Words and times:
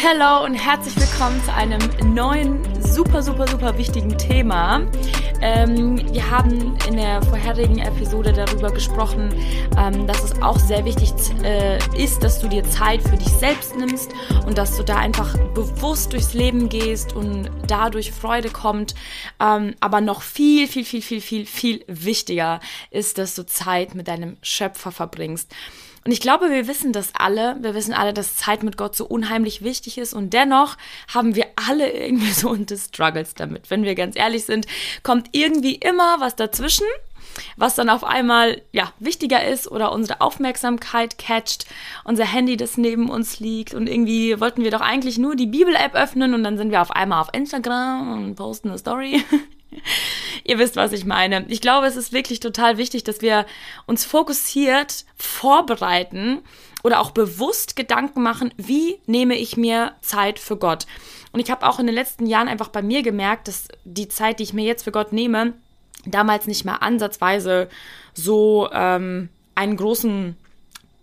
Hallo 0.00 0.44
und 0.44 0.54
herzlich 0.54 0.94
willkommen 0.94 1.42
zu 1.42 1.52
einem 1.52 1.80
neuen, 2.14 2.62
super, 2.80 3.20
super, 3.20 3.48
super 3.48 3.76
wichtigen 3.76 4.16
Thema. 4.16 4.86
Ähm, 5.40 6.00
wir 6.12 6.30
haben 6.30 6.76
in 6.86 6.98
der 6.98 7.20
vorherigen 7.22 7.78
Episode 7.78 8.32
darüber 8.32 8.70
gesprochen, 8.70 9.34
ähm, 9.76 10.06
dass 10.06 10.22
es 10.22 10.40
auch 10.40 10.56
sehr 10.56 10.84
wichtig 10.84 11.10
äh, 11.42 11.78
ist, 12.00 12.22
dass 12.22 12.38
du 12.38 12.46
dir 12.46 12.62
Zeit 12.62 13.02
für 13.02 13.16
dich 13.16 13.26
selbst 13.26 13.74
nimmst 13.76 14.12
und 14.46 14.56
dass 14.56 14.76
du 14.76 14.84
da 14.84 14.98
einfach 14.98 15.36
bewusst 15.52 16.12
durchs 16.12 16.32
Leben 16.32 16.68
gehst 16.68 17.12
und 17.16 17.50
dadurch 17.66 18.12
Freude 18.12 18.50
kommt. 18.50 18.94
Ähm, 19.40 19.74
aber 19.80 20.00
noch 20.00 20.22
viel, 20.22 20.68
viel, 20.68 20.84
viel, 20.84 21.02
viel, 21.02 21.20
viel, 21.20 21.44
viel 21.44 21.84
wichtiger 21.88 22.60
ist, 22.92 23.18
dass 23.18 23.34
du 23.34 23.44
Zeit 23.44 23.96
mit 23.96 24.06
deinem 24.06 24.36
Schöpfer 24.42 24.92
verbringst. 24.92 25.52
Und 26.04 26.12
ich 26.12 26.20
glaube, 26.20 26.50
wir 26.50 26.66
wissen 26.66 26.92
das 26.92 27.12
alle. 27.14 27.56
Wir 27.60 27.74
wissen 27.74 27.92
alle, 27.92 28.14
dass 28.14 28.36
Zeit 28.36 28.62
mit 28.62 28.76
Gott 28.76 28.96
so 28.96 29.06
unheimlich 29.06 29.62
wichtig 29.62 29.98
ist. 29.98 30.14
Und 30.14 30.32
dennoch 30.32 30.76
haben 31.12 31.34
wir 31.34 31.46
alle 31.68 31.90
irgendwie 31.90 32.32
so 32.32 32.50
unsere 32.50 32.80
Struggles 32.80 33.34
damit. 33.34 33.70
Wenn 33.70 33.84
wir 33.84 33.94
ganz 33.94 34.16
ehrlich 34.16 34.44
sind, 34.44 34.66
kommt 35.02 35.28
irgendwie 35.32 35.74
immer 35.74 36.20
was 36.20 36.36
dazwischen, 36.36 36.86
was 37.56 37.74
dann 37.74 37.90
auf 37.90 38.04
einmal, 38.04 38.62
ja, 38.72 38.92
wichtiger 38.98 39.46
ist 39.46 39.70
oder 39.70 39.92
unsere 39.92 40.20
Aufmerksamkeit 40.20 41.18
catcht, 41.18 41.66
unser 42.04 42.24
Handy, 42.24 42.56
das 42.56 42.78
neben 42.78 43.10
uns 43.10 43.40
liegt. 43.40 43.74
Und 43.74 43.88
irgendwie 43.88 44.40
wollten 44.40 44.64
wir 44.64 44.70
doch 44.70 44.80
eigentlich 44.80 45.18
nur 45.18 45.36
die 45.36 45.46
Bibel-App 45.46 45.94
öffnen 45.94 46.34
und 46.34 46.42
dann 46.42 46.56
sind 46.56 46.70
wir 46.70 46.82
auf 46.82 46.90
einmal 46.90 47.20
auf 47.20 47.32
Instagram 47.32 48.12
und 48.12 48.34
posten 48.36 48.68
eine 48.68 48.78
Story. 48.78 49.22
Ihr 50.48 50.58
wisst, 50.58 50.76
was 50.76 50.92
ich 50.92 51.04
meine. 51.04 51.44
Ich 51.48 51.60
glaube, 51.60 51.86
es 51.86 51.96
ist 51.96 52.14
wirklich 52.14 52.40
total 52.40 52.78
wichtig, 52.78 53.04
dass 53.04 53.20
wir 53.20 53.44
uns 53.84 54.06
fokussiert 54.06 55.04
vorbereiten 55.14 56.40
oder 56.82 57.00
auch 57.00 57.10
bewusst 57.10 57.76
Gedanken 57.76 58.22
machen, 58.22 58.54
wie 58.56 58.98
nehme 59.04 59.36
ich 59.36 59.58
mir 59.58 59.92
Zeit 60.00 60.38
für 60.38 60.56
Gott. 60.56 60.86
Und 61.32 61.40
ich 61.40 61.50
habe 61.50 61.68
auch 61.68 61.78
in 61.78 61.84
den 61.84 61.94
letzten 61.94 62.24
Jahren 62.24 62.48
einfach 62.48 62.68
bei 62.68 62.80
mir 62.80 63.02
gemerkt, 63.02 63.48
dass 63.48 63.68
die 63.84 64.08
Zeit, 64.08 64.38
die 64.38 64.44
ich 64.44 64.54
mir 64.54 64.64
jetzt 64.64 64.84
für 64.84 64.90
Gott 64.90 65.12
nehme, 65.12 65.52
damals 66.06 66.46
nicht 66.46 66.64
mehr 66.64 66.82
ansatzweise 66.82 67.68
so 68.14 68.70
ähm, 68.72 69.28
einen 69.54 69.76
großen 69.76 70.34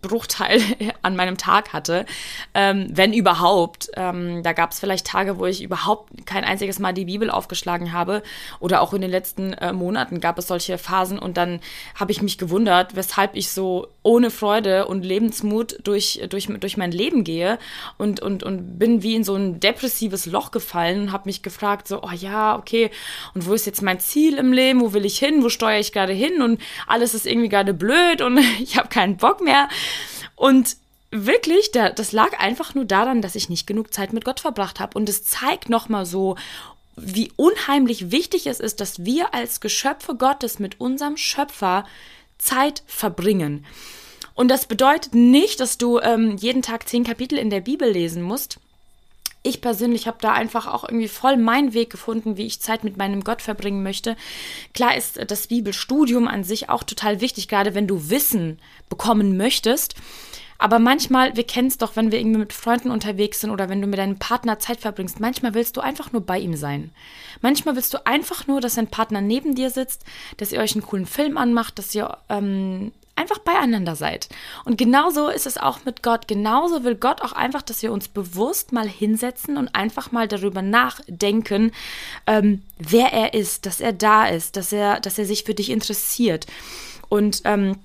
Bruchteil 0.06 0.60
an 1.02 1.16
meinem 1.16 1.36
Tag 1.36 1.72
hatte, 1.72 2.06
ähm, 2.54 2.88
wenn 2.90 3.12
überhaupt. 3.12 3.90
Ähm, 3.94 4.42
da 4.42 4.52
gab 4.52 4.72
es 4.72 4.80
vielleicht 4.80 5.06
Tage, 5.06 5.38
wo 5.38 5.46
ich 5.46 5.62
überhaupt 5.62 6.26
kein 6.26 6.44
einziges 6.44 6.78
Mal 6.78 6.92
die 6.92 7.04
Bibel 7.04 7.30
aufgeschlagen 7.30 7.92
habe 7.92 8.22
oder 8.60 8.80
auch 8.80 8.92
in 8.94 9.02
den 9.02 9.10
letzten 9.10 9.52
äh, 9.54 9.72
Monaten 9.72 10.20
gab 10.20 10.38
es 10.38 10.46
solche 10.46 10.78
Phasen 10.78 11.18
und 11.18 11.36
dann 11.36 11.60
habe 11.94 12.12
ich 12.12 12.22
mich 12.22 12.38
gewundert, 12.38 12.96
weshalb 12.96 13.34
ich 13.34 13.50
so 13.50 13.88
ohne 14.06 14.30
Freude 14.30 14.86
und 14.86 15.04
Lebensmut 15.04 15.78
durch, 15.82 16.22
durch, 16.28 16.46
durch 16.46 16.76
mein 16.76 16.92
Leben 16.92 17.24
gehe 17.24 17.58
und, 17.98 18.20
und, 18.20 18.44
und 18.44 18.78
bin 18.78 19.02
wie 19.02 19.16
in 19.16 19.24
so 19.24 19.34
ein 19.34 19.58
depressives 19.58 20.26
Loch 20.26 20.52
gefallen 20.52 21.00
und 21.02 21.12
habe 21.12 21.28
mich 21.28 21.42
gefragt, 21.42 21.88
so, 21.88 22.04
oh 22.04 22.12
ja, 22.12 22.56
okay, 22.56 22.92
und 23.34 23.46
wo 23.46 23.52
ist 23.52 23.66
jetzt 23.66 23.82
mein 23.82 23.98
Ziel 23.98 24.38
im 24.38 24.52
Leben, 24.52 24.80
wo 24.80 24.92
will 24.92 25.04
ich 25.04 25.18
hin, 25.18 25.42
wo 25.42 25.48
steuere 25.48 25.80
ich 25.80 25.92
gerade 25.92 26.12
hin 26.12 26.40
und 26.40 26.60
alles 26.86 27.14
ist 27.14 27.26
irgendwie 27.26 27.48
gerade 27.48 27.74
blöd 27.74 28.22
und 28.22 28.38
ich 28.60 28.78
habe 28.78 28.88
keinen 28.88 29.16
Bock 29.16 29.40
mehr. 29.40 29.68
Und 30.36 30.76
wirklich, 31.10 31.72
das 31.72 32.12
lag 32.12 32.38
einfach 32.38 32.76
nur 32.76 32.84
daran, 32.84 33.22
dass 33.22 33.34
ich 33.34 33.48
nicht 33.48 33.66
genug 33.66 33.92
Zeit 33.92 34.12
mit 34.12 34.24
Gott 34.24 34.38
verbracht 34.38 34.78
habe. 34.78 34.96
Und 34.96 35.08
es 35.08 35.24
zeigt 35.24 35.68
nochmal 35.68 36.06
so, 36.06 36.36
wie 36.96 37.32
unheimlich 37.34 38.12
wichtig 38.12 38.46
es 38.46 38.60
ist, 38.60 38.80
dass 38.80 39.04
wir 39.04 39.34
als 39.34 39.60
Geschöpfe 39.60 40.14
Gottes 40.14 40.60
mit 40.60 40.80
unserem 40.80 41.16
Schöpfer 41.16 41.84
Zeit 42.38 42.82
verbringen. 42.86 43.64
Und 44.34 44.48
das 44.48 44.66
bedeutet 44.66 45.14
nicht, 45.14 45.60
dass 45.60 45.78
du 45.78 45.98
ähm, 45.98 46.36
jeden 46.36 46.62
Tag 46.62 46.88
zehn 46.88 47.04
Kapitel 47.04 47.38
in 47.38 47.50
der 47.50 47.60
Bibel 47.60 47.90
lesen 47.90 48.22
musst. 48.22 48.58
Ich 49.42 49.60
persönlich 49.60 50.06
habe 50.08 50.18
da 50.20 50.32
einfach 50.32 50.66
auch 50.66 50.84
irgendwie 50.84 51.08
voll 51.08 51.36
meinen 51.36 51.72
Weg 51.72 51.88
gefunden, 51.88 52.36
wie 52.36 52.46
ich 52.46 52.60
Zeit 52.60 52.82
mit 52.82 52.96
meinem 52.96 53.22
Gott 53.22 53.42
verbringen 53.42 53.82
möchte. 53.82 54.16
Klar 54.74 54.96
ist 54.96 55.20
das 55.30 55.46
Bibelstudium 55.46 56.26
an 56.26 56.42
sich 56.42 56.68
auch 56.68 56.82
total 56.82 57.20
wichtig, 57.20 57.46
gerade 57.46 57.74
wenn 57.74 57.86
du 57.86 58.10
Wissen 58.10 58.58
bekommen 58.88 59.36
möchtest. 59.36 59.94
Aber 60.58 60.78
manchmal, 60.78 61.36
wir 61.36 61.44
kennen 61.44 61.68
es 61.68 61.78
doch, 61.78 61.96
wenn 61.96 62.10
wir 62.10 62.18
irgendwie 62.18 62.38
mit 62.38 62.52
Freunden 62.52 62.90
unterwegs 62.90 63.40
sind 63.40 63.50
oder 63.50 63.68
wenn 63.68 63.80
du 63.80 63.86
mit 63.86 63.98
deinem 63.98 64.18
Partner 64.18 64.58
Zeit 64.58 64.80
verbringst, 64.80 65.20
manchmal 65.20 65.54
willst 65.54 65.76
du 65.76 65.80
einfach 65.80 66.12
nur 66.12 66.22
bei 66.22 66.38
ihm 66.38 66.56
sein. 66.56 66.90
Manchmal 67.42 67.76
willst 67.76 67.92
du 67.94 68.06
einfach 68.06 68.46
nur, 68.46 68.60
dass 68.60 68.76
dein 68.76 68.88
Partner 68.88 69.20
neben 69.20 69.54
dir 69.54 69.70
sitzt, 69.70 70.04
dass 70.38 70.52
ihr 70.52 70.60
euch 70.60 70.74
einen 70.74 70.86
coolen 70.86 71.06
Film 71.06 71.36
anmacht, 71.36 71.78
dass 71.78 71.94
ihr 71.94 72.16
ähm, 72.28 72.92
einfach 73.16 73.38
beieinander 73.38 73.96
seid. 73.96 74.28
Und 74.64 74.78
genauso 74.78 75.28
ist 75.28 75.46
es 75.46 75.58
auch 75.58 75.84
mit 75.84 76.02
Gott. 76.02 76.28
Genauso 76.28 76.84
will 76.84 76.94
Gott 76.94 77.22
auch 77.22 77.32
einfach, 77.32 77.62
dass 77.62 77.82
wir 77.82 77.92
uns 77.92 78.08
bewusst 78.08 78.72
mal 78.72 78.88
hinsetzen 78.88 79.56
und 79.56 79.74
einfach 79.74 80.12
mal 80.12 80.28
darüber 80.28 80.62
nachdenken, 80.62 81.72
ähm, 82.26 82.62
wer 82.78 83.12
er 83.12 83.34
ist, 83.34 83.66
dass 83.66 83.80
er 83.80 83.92
da 83.92 84.26
ist, 84.26 84.56
dass 84.56 84.72
er, 84.72 85.00
dass 85.00 85.18
er 85.18 85.24
sich 85.24 85.44
für 85.44 85.54
dich 85.54 85.70
interessiert. 85.70 86.46
Und 87.08 87.40
ähm, 87.44 87.76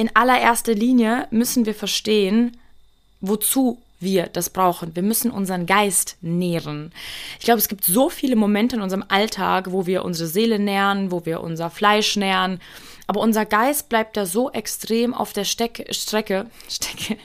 in 0.00 0.16
allererster 0.16 0.74
Linie 0.74 1.26
müssen 1.30 1.66
wir 1.66 1.74
verstehen, 1.74 2.56
wozu 3.20 3.82
wir 3.98 4.28
das 4.28 4.48
brauchen. 4.48 4.96
Wir 4.96 5.02
müssen 5.02 5.30
unseren 5.30 5.66
Geist 5.66 6.16
nähren. 6.22 6.90
Ich 7.38 7.44
glaube, 7.44 7.58
es 7.58 7.68
gibt 7.68 7.84
so 7.84 8.08
viele 8.08 8.34
Momente 8.34 8.76
in 8.76 8.82
unserem 8.82 9.04
Alltag, 9.08 9.72
wo 9.72 9.84
wir 9.84 10.06
unsere 10.06 10.26
Seele 10.26 10.58
nähren, 10.58 11.10
wo 11.12 11.26
wir 11.26 11.42
unser 11.42 11.68
Fleisch 11.68 12.16
nähren 12.16 12.60
aber 13.10 13.22
unser 13.22 13.44
Geist 13.44 13.88
bleibt 13.88 14.16
da 14.16 14.24
so 14.24 14.52
extrem 14.52 15.14
auf 15.14 15.32
der 15.32 15.42
Steck 15.42 15.84
Strecke, 15.90 16.46
Stecke 16.68 17.16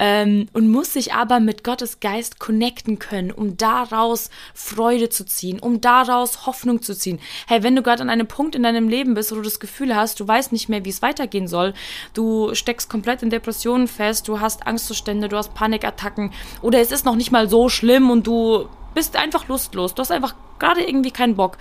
ähm, 0.00 0.48
und 0.52 0.68
muss 0.68 0.92
sich 0.92 1.14
aber 1.14 1.38
mit 1.38 1.62
Gottes 1.62 2.00
Geist 2.00 2.40
connecten 2.40 2.98
können, 2.98 3.30
um 3.30 3.56
daraus 3.56 4.28
Freude 4.54 5.10
zu 5.10 5.24
ziehen, 5.24 5.60
um 5.60 5.80
daraus 5.80 6.46
Hoffnung 6.46 6.82
zu 6.82 6.96
ziehen. 6.96 7.20
Hey, 7.46 7.62
wenn 7.62 7.76
du 7.76 7.82
gerade 7.82 8.02
an 8.02 8.10
einem 8.10 8.26
Punkt 8.26 8.56
in 8.56 8.64
deinem 8.64 8.88
Leben 8.88 9.14
bist, 9.14 9.30
wo 9.30 9.36
du 9.36 9.42
das 9.42 9.60
Gefühl 9.60 9.94
hast, 9.94 10.18
du 10.18 10.26
weißt 10.26 10.50
nicht 10.50 10.68
mehr, 10.68 10.84
wie 10.84 10.90
es 10.90 11.00
weitergehen 11.00 11.46
soll, 11.46 11.74
du 12.12 12.52
steckst 12.52 12.90
komplett 12.90 13.22
in 13.22 13.30
Depressionen 13.30 13.86
fest, 13.86 14.26
du 14.26 14.40
hast 14.40 14.66
Angstzustände, 14.66 15.28
du 15.28 15.36
hast 15.36 15.54
Panikattacken 15.54 16.32
oder 16.60 16.80
es 16.80 16.90
ist 16.90 17.04
noch 17.04 17.14
nicht 17.14 17.30
mal 17.30 17.48
so 17.48 17.68
schlimm 17.68 18.10
und 18.10 18.26
du 18.26 18.68
bist 18.94 19.14
einfach 19.14 19.46
lustlos, 19.46 19.94
du 19.94 20.00
hast 20.00 20.10
einfach 20.10 20.34
gerade 20.58 20.82
irgendwie 20.82 21.12
keinen 21.12 21.36
Bock, 21.36 21.56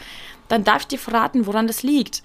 dann 0.47 0.63
darf 0.63 0.81
ich 0.81 0.87
dir 0.87 0.99
verraten, 0.99 1.45
woran 1.45 1.67
das 1.67 1.83
liegt. 1.83 2.23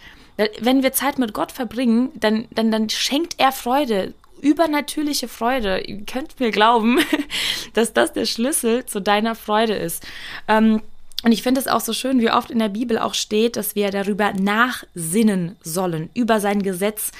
Wenn 0.61 0.83
wir 0.83 0.93
Zeit 0.93 1.19
mit 1.19 1.33
Gott 1.33 1.51
verbringen, 1.51 2.11
dann, 2.15 2.47
dann, 2.51 2.71
dann 2.71 2.89
schenkt 2.89 3.34
er 3.39 3.51
Freude, 3.51 4.15
übernatürliche 4.41 5.29
Freude. 5.29 5.81
Ihr 5.81 6.05
könnt 6.05 6.39
mir 6.39 6.51
glauben, 6.51 6.99
dass 7.75 7.93
das 7.93 8.12
der 8.12 8.27
Schlüssel 8.27 8.87
zu 8.87 9.01
deiner 9.01 9.34
Freude 9.34 9.75
ist. 9.75 10.06
Ähm, 10.47 10.83
und 11.25 11.33
ich 11.33 11.43
finde 11.43 11.61
es 11.61 11.67
auch 11.67 11.81
so 11.81 11.93
schön, 11.93 12.21
wie 12.21 12.31
oft 12.31 12.49
in 12.49 12.61
der 12.61 12.69
Bibel 12.69 12.97
auch 12.97 13.15
steht, 13.15 13.56
dass 13.56 13.75
wir 13.75 13.91
darüber 13.91 14.33
nachsinnen 14.33 15.56
sollen, 15.62 16.11
über 16.15 16.39
sein 16.39 16.62
Gesetz. 16.62 17.11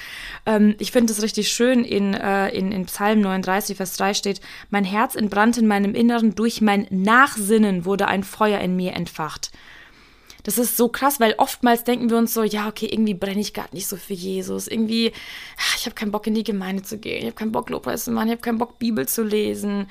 Ähm, 0.45 0.75
ich 0.79 0.93
finde 0.93 1.11
es 1.11 1.21
richtig 1.21 1.51
schön, 1.51 1.83
in, 1.83 2.13
äh, 2.13 2.47
in, 2.49 2.71
in 2.71 2.85
Psalm 2.85 3.19
39, 3.19 3.75
Vers 3.75 3.97
3 3.97 4.13
steht, 4.13 4.39
mein 4.69 4.85
Herz 4.85 5.15
entbrannte 5.15 5.59
in 5.59 5.67
meinem 5.67 5.95
Inneren, 5.95 6.33
durch 6.33 6.61
mein 6.61 6.87
Nachsinnen 6.89 7.83
wurde 7.83 8.07
ein 8.07 8.23
Feuer 8.23 8.61
in 8.61 8.77
mir 8.77 8.93
entfacht. 8.93 9.51
Das 10.49 10.57
ist 10.57 10.77
so 10.77 10.87
krass, 10.87 11.19
weil 11.19 11.35
oftmals 11.37 11.83
denken 11.83 12.09
wir 12.09 12.17
uns 12.17 12.33
so, 12.33 12.41
ja, 12.41 12.67
okay, 12.67 12.87
irgendwie 12.87 13.13
brenne 13.13 13.39
ich 13.39 13.53
gerade 13.53 13.75
nicht 13.75 13.85
so 13.85 13.97
für 13.97 14.15
Jesus. 14.15 14.67
Irgendwie, 14.67 15.13
ah, 15.57 15.75
ich 15.77 15.85
habe 15.85 15.93
keinen 15.93 16.11
Bock 16.11 16.25
in 16.25 16.33
die 16.33 16.43
Gemeinde 16.43 16.81
zu 16.81 16.97
gehen, 16.97 17.19
ich 17.19 17.25
habe 17.25 17.35
keinen 17.35 17.51
Bock 17.51 17.69
Lobpreis 17.69 18.05
zu 18.05 18.09
machen, 18.09 18.29
ich 18.29 18.31
habe 18.31 18.41
keinen 18.41 18.57
Bock 18.57 18.79
Bibel 18.79 19.07
zu 19.07 19.21
lesen. 19.21 19.87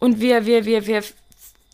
Und 0.00 0.18
wir, 0.18 0.46
wir, 0.46 0.64
wir, 0.64 0.88
wir 0.88 1.04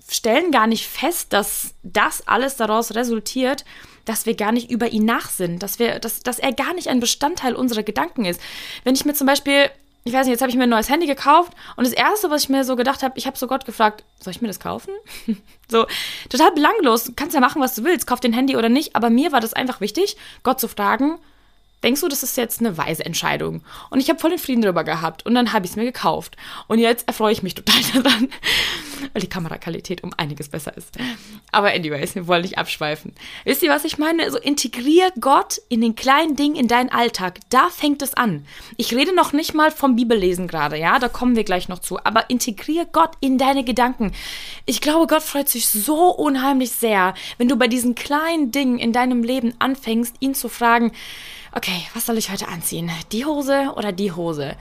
stellen 0.07 0.51
gar 0.51 0.67
nicht 0.67 0.87
fest, 0.87 1.33
dass 1.33 1.73
das 1.83 2.29
alles 2.29 2.57
daraus 2.57 2.95
resultiert, 2.95 3.65
dass 4.05 4.27
wir 4.27 4.35
gar 4.35 4.53
nicht 4.53 4.71
über 4.71 4.91
ihn 4.91 5.07
nachsinnen, 5.07 5.59
dass 5.59 5.79
wir, 5.79 5.99
dass, 5.99 6.21
dass 6.21 6.39
er 6.39 6.53
gar 6.53 6.75
nicht 6.75 6.89
ein 6.89 7.01
Bestandteil 7.01 7.55
unserer 7.55 7.85
Gedanken 7.85 8.27
ist. 8.27 8.39
Wenn 8.85 8.95
ich 8.95 9.07
mir 9.07 9.15
zum 9.15 9.27
Beispiel 9.27 9.71
ich 10.07 10.15
weiß 10.15 10.27
nicht, 10.27 10.33
jetzt 10.33 10.41
habe 10.41 10.51
ich 10.51 10.57
mir 10.57 10.65
ein 10.65 10.71
neues 10.71 10.89
Handy 10.89 11.07
gekauft 11.07 11.53
und 11.77 11.85
das 11.85 11.93
erste, 11.93 12.31
was 12.31 12.45
ich 12.45 12.49
mir 12.49 12.65
so 12.65 12.77
gedacht 12.77 13.03
habe, 13.03 13.19
ich 13.19 13.27
habe 13.27 13.37
so 13.37 13.47
Gott 13.47 13.65
gefragt, 13.65 14.05
soll 14.21 14.31
ich 14.31 14.41
mir 14.41 14.49
das 14.49 14.61
kaufen? 14.61 14.93
so, 15.69 15.87
total 16.29 16.53
belanglos. 16.53 17.05
Du 17.05 17.13
kannst 17.15 17.35
ja 17.35 17.41
machen, 17.41 17.61
was 17.61 17.75
du 17.75 17.85
willst, 17.85 18.07
kauf 18.07 18.21
den 18.21 18.33
Handy 18.33 18.57
oder 18.57 18.69
nicht, 18.69 18.95
aber 18.95 19.11
mir 19.11 19.33
war 19.33 19.41
das 19.41 19.53
einfach 19.53 19.81
wichtig, 19.81 20.17
Gott 20.43 20.61
zu 20.61 20.69
fragen, 20.69 21.19
denkst 21.83 22.01
du, 22.01 22.09
das 22.09 22.23
ist 22.23 22.37
jetzt 22.37 22.61
eine 22.61 22.79
weise 22.79 23.05
Entscheidung? 23.05 23.63
Und 23.91 24.01
ich 24.01 24.09
habe 24.09 24.19
voll 24.19 24.31
den 24.31 24.39
Frieden 24.39 24.63
darüber 24.63 24.85
gehabt 24.85 25.25
und 25.27 25.35
dann 25.35 25.53
habe 25.53 25.65
ich 25.65 25.73
es 25.73 25.77
mir 25.77 25.85
gekauft. 25.85 26.37
Und 26.69 26.79
jetzt 26.79 27.07
erfreue 27.07 27.33
ich 27.33 27.43
mich 27.43 27.55
total 27.55 27.81
daran, 28.03 28.29
weil 29.13 29.23
die 29.23 29.29
Kameraqualität 29.29 30.03
um 30.03 30.13
einiges 30.17 30.49
besser 30.49 30.77
ist. 30.77 30.97
Aber 31.53 31.69
anyways, 31.69 32.15
wir 32.15 32.27
wollen 32.27 32.43
nicht 32.43 32.59
abschweifen. 32.59 33.13
Wisst 33.45 33.63
ihr, 33.63 33.71
was 33.71 33.85
ich 33.85 33.99
meine? 33.99 34.25
Also 34.25 34.39
integrier 34.39 35.11
Gott 35.21 35.61
in 35.69 35.81
den 35.81 35.95
kleinen 35.95 36.37
Dingen 36.37 36.57
in 36.57 36.69
deinen 36.69 36.91
Alltag. 36.91 37.39
Da 37.51 37.69
fängt 37.71 38.03
es 38.03 38.15
an. 38.15 38.47
Ich 38.77 38.95
rede 38.95 39.15
noch 39.15 39.33
nicht 39.33 39.55
mal 39.55 39.71
vom 39.71 39.97
Bibellesen 39.97 40.49
gerade, 40.49 40.77
ja, 40.77 40.99
da 40.99 41.09
kommen 41.09 41.37
wir 41.37 41.45
gleich 41.45 41.69
noch 41.69 41.79
zu. 41.79 41.99
Aber 42.05 42.31
integrier 42.31 42.87
Gott 42.87 43.13
in 43.21 43.39
deine 43.39 43.65
Gedanken. 43.65 44.13
Ich 44.65 44.81
glaube, 44.81 45.07
Gott 45.07 45.23
freut 45.23 45.49
sich 45.49 45.69
so 45.69 46.11
unheimlich 46.11 46.73
sehr, 46.73 47.15
wenn 47.39 47.49
du 47.49 47.57
bei 47.57 47.69
diesen 47.69 47.95
kleinen 47.95 48.51
Dingen 48.51 48.79
in 48.79 48.93
deinem 48.93 49.23
Leben 49.23 49.55
anfängst, 49.59 50.17
ihn 50.21 50.35
zu 50.35 50.49
fragen, 50.49 50.93
okay, 51.57 51.87
was 51.95 52.07
soll 52.07 52.19
ich 52.19 52.31
heute 52.31 52.49
anziehen? 52.49 52.91
Die 53.13 53.25
Hose 53.25 53.73
oder 53.77 53.91
die 53.91 54.13
Hose? 54.13 54.57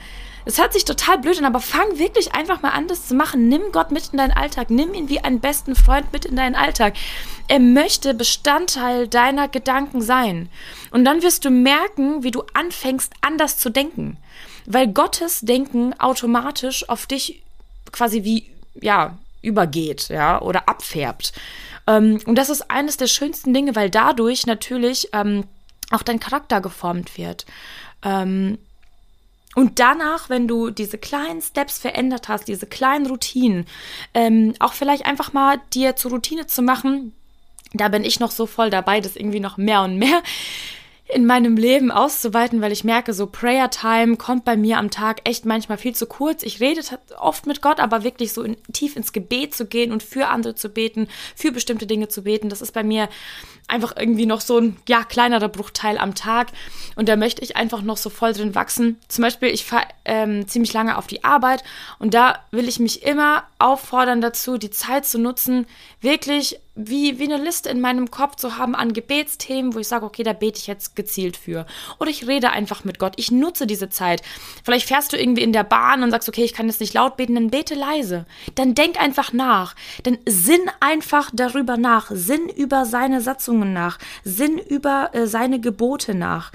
Es 0.46 0.58
hört 0.58 0.72
sich 0.72 0.84
total 0.84 1.18
blöd 1.18 1.38
an, 1.38 1.44
aber 1.44 1.60
fang 1.60 1.98
wirklich 1.98 2.34
einfach 2.34 2.62
mal 2.62 2.70
an, 2.70 2.88
das 2.88 3.08
zu 3.08 3.14
machen. 3.14 3.48
Nimm 3.48 3.72
Gott 3.72 3.90
mit 3.90 4.10
in 4.12 4.18
deinen 4.18 4.30
Alltag. 4.30 4.70
Nimm 4.70 4.94
ihn 4.94 5.08
wie 5.08 5.20
einen 5.20 5.40
besten 5.40 5.74
Freund 5.74 6.12
mit 6.12 6.24
in 6.24 6.36
deinen 6.36 6.54
Alltag. 6.54 6.94
Er 7.48 7.58
möchte 7.58 8.14
Bestandteil 8.14 9.08
deiner 9.08 9.48
Gedanken 9.48 10.00
sein. 10.00 10.48
Und 10.90 11.04
dann 11.04 11.22
wirst 11.22 11.44
du 11.44 11.50
merken, 11.50 12.22
wie 12.22 12.30
du 12.30 12.44
anfängst, 12.54 13.12
anders 13.20 13.58
zu 13.58 13.70
denken. 13.70 14.16
Weil 14.66 14.88
Gottes 14.88 15.40
Denken 15.40 15.98
automatisch 15.98 16.88
auf 16.88 17.06
dich 17.06 17.42
quasi 17.92 18.24
wie, 18.24 18.48
ja, 18.80 19.18
übergeht, 19.42 20.08
ja, 20.08 20.40
oder 20.40 20.68
abfärbt. 20.68 21.32
Ähm, 21.86 22.20
und 22.24 22.36
das 22.36 22.50
ist 22.50 22.70
eines 22.70 22.96
der 22.96 23.06
schönsten 23.06 23.52
Dinge, 23.52 23.74
weil 23.74 23.90
dadurch 23.90 24.46
natürlich 24.46 25.08
ähm, 25.12 25.44
auch 25.90 26.02
dein 26.02 26.20
Charakter 26.20 26.60
geformt 26.60 27.16
wird. 27.16 27.46
Ähm, 28.02 28.58
und 29.54 29.78
danach, 29.78 30.28
wenn 30.28 30.46
du 30.46 30.70
diese 30.70 30.98
kleinen 30.98 31.40
Steps 31.40 31.78
verändert 31.78 32.28
hast, 32.28 32.46
diese 32.46 32.66
kleinen 32.66 33.06
Routinen, 33.06 33.64
ähm, 34.12 34.54
auch 34.58 34.74
vielleicht 34.74 35.06
einfach 35.06 35.32
mal 35.32 35.60
dir 35.72 35.96
zur 35.96 36.10
Routine 36.10 36.46
zu 36.46 36.60
machen, 36.60 37.14
da 37.72 37.88
bin 37.88 38.04
ich 38.04 38.20
noch 38.20 38.30
so 38.30 38.46
voll 38.46 38.68
dabei, 38.68 39.00
das 39.00 39.16
irgendwie 39.16 39.40
noch 39.40 39.56
mehr 39.56 39.82
und 39.82 39.96
mehr 39.98 40.22
in 41.08 41.24
meinem 41.24 41.56
Leben 41.56 41.92
auszuweiten, 41.92 42.60
weil 42.60 42.72
ich 42.72 42.82
merke, 42.82 43.12
so 43.12 43.26
Prayer 43.26 43.70
Time 43.70 44.16
kommt 44.16 44.44
bei 44.44 44.56
mir 44.56 44.78
am 44.78 44.90
Tag 44.90 45.20
echt 45.24 45.44
manchmal 45.44 45.78
viel 45.78 45.94
zu 45.94 46.06
kurz. 46.06 46.42
Ich 46.42 46.60
rede 46.60 46.80
oft 47.18 47.46
mit 47.46 47.62
Gott, 47.62 47.78
aber 47.78 48.02
wirklich 48.02 48.32
so 48.32 48.42
in, 48.42 48.56
tief 48.72 48.96
ins 48.96 49.12
Gebet 49.12 49.54
zu 49.54 49.66
gehen 49.66 49.92
und 49.92 50.02
für 50.02 50.28
andere 50.28 50.56
zu 50.56 50.68
beten, 50.68 51.08
für 51.36 51.52
bestimmte 51.52 51.86
Dinge 51.86 52.08
zu 52.08 52.24
beten, 52.24 52.48
das 52.48 52.60
ist 52.60 52.72
bei 52.72 52.82
mir 52.82 53.08
einfach 53.68 53.94
irgendwie 53.96 54.26
noch 54.26 54.40
so 54.40 54.58
ein, 54.58 54.76
ja, 54.88 55.04
kleinerer 55.04 55.48
Bruchteil 55.48 55.98
am 55.98 56.14
Tag. 56.14 56.48
Und 56.94 57.08
da 57.08 57.16
möchte 57.16 57.42
ich 57.42 57.56
einfach 57.56 57.82
noch 57.82 57.96
so 57.96 58.10
voll 58.10 58.32
drin 58.32 58.54
wachsen. 58.54 58.98
Zum 59.08 59.22
Beispiel, 59.22 59.48
ich 59.48 59.64
fahre 59.64 59.86
ähm, 60.04 60.46
ziemlich 60.48 60.72
lange 60.72 60.96
auf 60.98 61.06
die 61.06 61.24
Arbeit 61.24 61.64
und 61.98 62.14
da 62.14 62.38
will 62.50 62.68
ich 62.68 62.78
mich 62.78 63.02
immer 63.02 63.44
auffordern 63.58 64.20
dazu, 64.20 64.58
die 64.58 64.70
Zeit 64.70 65.06
zu 65.06 65.18
nutzen, 65.18 65.66
wirklich 66.00 66.60
wie, 66.76 67.18
wie 67.18 67.24
eine 67.24 67.42
Liste 67.42 67.70
in 67.70 67.80
meinem 67.80 68.10
Kopf 68.10 68.36
zu 68.36 68.58
haben 68.58 68.74
an 68.74 68.92
Gebetsthemen, 68.92 69.74
wo 69.74 69.78
ich 69.78 69.88
sage, 69.88 70.04
okay, 70.04 70.22
da 70.22 70.34
bete 70.34 70.60
ich 70.60 70.66
jetzt 70.66 70.94
gezielt 70.94 71.36
für. 71.36 71.66
Oder 71.98 72.10
ich 72.10 72.26
rede 72.26 72.50
einfach 72.50 72.84
mit 72.84 72.98
Gott. 72.98 73.14
Ich 73.16 73.30
nutze 73.30 73.66
diese 73.66 73.88
Zeit. 73.88 74.22
Vielleicht 74.62 74.86
fährst 74.86 75.12
du 75.12 75.16
irgendwie 75.16 75.42
in 75.42 75.54
der 75.54 75.64
Bahn 75.64 76.02
und 76.02 76.10
sagst, 76.10 76.28
okay, 76.28 76.44
ich 76.44 76.52
kann 76.52 76.68
jetzt 76.68 76.80
nicht 76.80 76.94
laut 76.94 77.16
beten, 77.16 77.34
dann 77.34 77.50
bete 77.50 77.74
leise. 77.74 78.26
Dann 78.54 78.74
denk 78.74 79.00
einfach 79.00 79.32
nach. 79.32 79.74
Dann 80.02 80.18
sinn 80.26 80.70
einfach 80.80 81.30
darüber 81.32 81.78
nach. 81.78 82.10
Sinn 82.10 82.48
über 82.48 82.84
seine 82.84 83.22
Satzungen 83.22 83.72
nach. 83.72 83.98
Sinn 84.22 84.58
über 84.58 85.10
äh, 85.14 85.26
seine 85.26 85.60
Gebote 85.60 86.14
nach. 86.14 86.52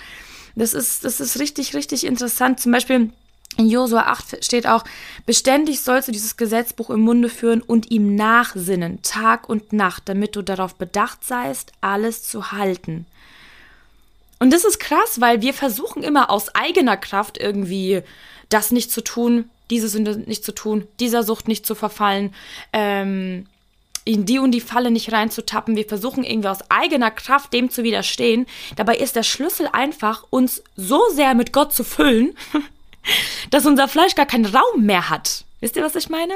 Das 0.56 0.74
ist, 0.74 1.04
das 1.04 1.20
ist 1.20 1.40
richtig, 1.40 1.74
richtig 1.74 2.06
interessant. 2.06 2.60
Zum 2.60 2.72
Beispiel, 2.72 3.10
in 3.58 3.70
Josua 3.70 4.04
8 4.04 4.44
steht 4.44 4.66
auch, 4.66 4.84
beständig 5.26 5.82
sollst 5.82 6.08
du 6.08 6.12
dieses 6.12 6.38
Gesetzbuch 6.38 6.90
im 6.90 7.02
Munde 7.02 7.30
führen 7.30 7.62
und 7.62 7.92
ihm 7.92 8.16
nachsinnen, 8.16 9.02
Tag 9.02 9.50
und 9.50 9.74
Nacht, 9.74 10.04
damit 10.06 10.36
du 10.36 10.42
darauf 10.42 10.76
bedacht 10.76 11.24
seist, 11.24 11.74
alles 11.82 12.24
zu 12.24 12.52
halten. 12.52 13.06
Und 14.40 14.52
das 14.52 14.64
ist 14.64 14.80
krass, 14.80 15.22
weil 15.22 15.42
wir 15.42 15.54
versuchen 15.54 16.02
immer 16.02 16.32
aus 16.32 16.56
eigener 16.56 16.98
Kraft 16.98 17.38
irgendwie 17.38 18.02
das 18.50 18.72
nicht 18.72 18.92
zu 18.92 19.02
tun, 19.02 19.50
diese 19.70 19.88
Sünde 19.88 20.18
nicht 20.18 20.44
zu 20.44 20.54
tun, 20.54 20.88
dieser 21.00 21.24
Sucht 21.24 21.48
nicht 21.48 21.66
zu 21.66 21.76
verfallen, 21.76 22.34
ähm, 22.74 23.46
in 24.04 24.26
die 24.26 24.40
und 24.40 24.52
die 24.52 24.62
Falle 24.62 24.90
nicht 24.90 25.12
reinzutappen. 25.12 25.76
Wir 25.76 25.86
versuchen 25.86 26.24
irgendwie 26.24 26.50
aus 26.50 26.70
eigener 26.70 27.12
Kraft 27.12 27.54
dem 27.54 27.70
zu 27.70 27.84
widerstehen. 27.84 28.48
Dabei 28.76 28.98
ist 28.98 29.16
der 29.16 29.24
Schlüssel 29.24 29.70
einfach, 29.72 30.26
uns 30.32 30.64
so 30.76 31.02
sehr 31.14 31.36
mit 31.36 31.54
Gott 31.54 31.74
zu 31.74 31.84
füllen, 31.84 32.36
dass 33.50 33.66
unser 33.66 33.88
Fleisch 33.88 34.16
gar 34.16 34.26
keinen 34.26 34.46
Raum 34.46 34.86
mehr 34.86 35.10
hat. 35.10 35.46
Wisst 35.62 35.76
ihr, 35.76 35.84
was 35.84 35.96
ich 35.96 36.10
meine? 36.10 36.34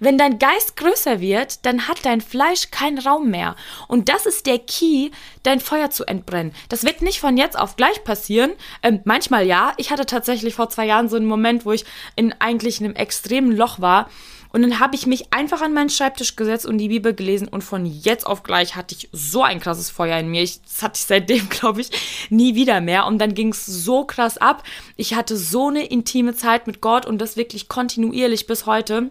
Wenn 0.00 0.18
dein 0.18 0.40
Geist 0.40 0.76
größer 0.76 1.20
wird, 1.20 1.64
dann 1.64 1.86
hat 1.86 2.04
dein 2.04 2.20
Fleisch 2.20 2.72
keinen 2.72 2.98
Raum 2.98 3.30
mehr. 3.30 3.54
Und 3.86 4.08
das 4.08 4.26
ist 4.26 4.46
der 4.46 4.58
Key, 4.58 5.10
dein 5.44 5.60
Feuer 5.60 5.90
zu 5.90 6.04
entbrennen. 6.04 6.52
Das 6.68 6.82
wird 6.82 7.00
nicht 7.00 7.20
von 7.20 7.36
jetzt 7.36 7.56
auf 7.56 7.76
gleich 7.76 8.02
passieren. 8.02 8.52
Ähm, 8.82 9.00
manchmal 9.04 9.46
ja. 9.46 9.74
Ich 9.76 9.92
hatte 9.92 10.06
tatsächlich 10.06 10.56
vor 10.56 10.70
zwei 10.70 10.86
Jahren 10.86 11.08
so 11.08 11.14
einen 11.14 11.26
Moment, 11.26 11.64
wo 11.64 11.70
ich 11.70 11.84
in 12.16 12.34
eigentlich 12.40 12.80
einem 12.80 12.96
extremen 12.96 13.52
Loch 13.52 13.80
war 13.80 14.10
und 14.54 14.62
dann 14.62 14.78
habe 14.78 14.94
ich 14.94 15.08
mich 15.08 15.32
einfach 15.32 15.62
an 15.62 15.74
meinen 15.74 15.90
Schreibtisch 15.90 16.36
gesetzt 16.36 16.64
und 16.64 16.78
die 16.78 16.86
Bibel 16.86 17.12
gelesen 17.12 17.48
und 17.48 17.64
von 17.64 17.84
jetzt 17.84 18.24
auf 18.24 18.44
gleich 18.44 18.76
hatte 18.76 18.94
ich 18.94 19.08
so 19.10 19.42
ein 19.42 19.58
krasses 19.58 19.90
Feuer 19.90 20.16
in 20.20 20.28
mir. 20.28 20.44
Ich, 20.44 20.62
das 20.62 20.80
hatte 20.80 20.96
ich 20.96 21.06
seitdem, 21.06 21.48
glaube 21.50 21.80
ich, 21.80 21.90
nie 22.30 22.54
wieder 22.54 22.80
mehr. 22.80 23.06
Und 23.06 23.18
dann 23.18 23.34
ging 23.34 23.48
es 23.48 23.66
so 23.66 24.04
krass 24.04 24.38
ab. 24.38 24.62
Ich 24.94 25.16
hatte 25.16 25.36
so 25.36 25.66
eine 25.66 25.84
intime 25.84 26.36
Zeit 26.36 26.68
mit 26.68 26.80
Gott 26.80 27.04
und 27.04 27.18
das 27.18 27.36
wirklich 27.36 27.66
kontinuierlich 27.66 28.46
bis 28.46 28.64
heute. 28.64 29.10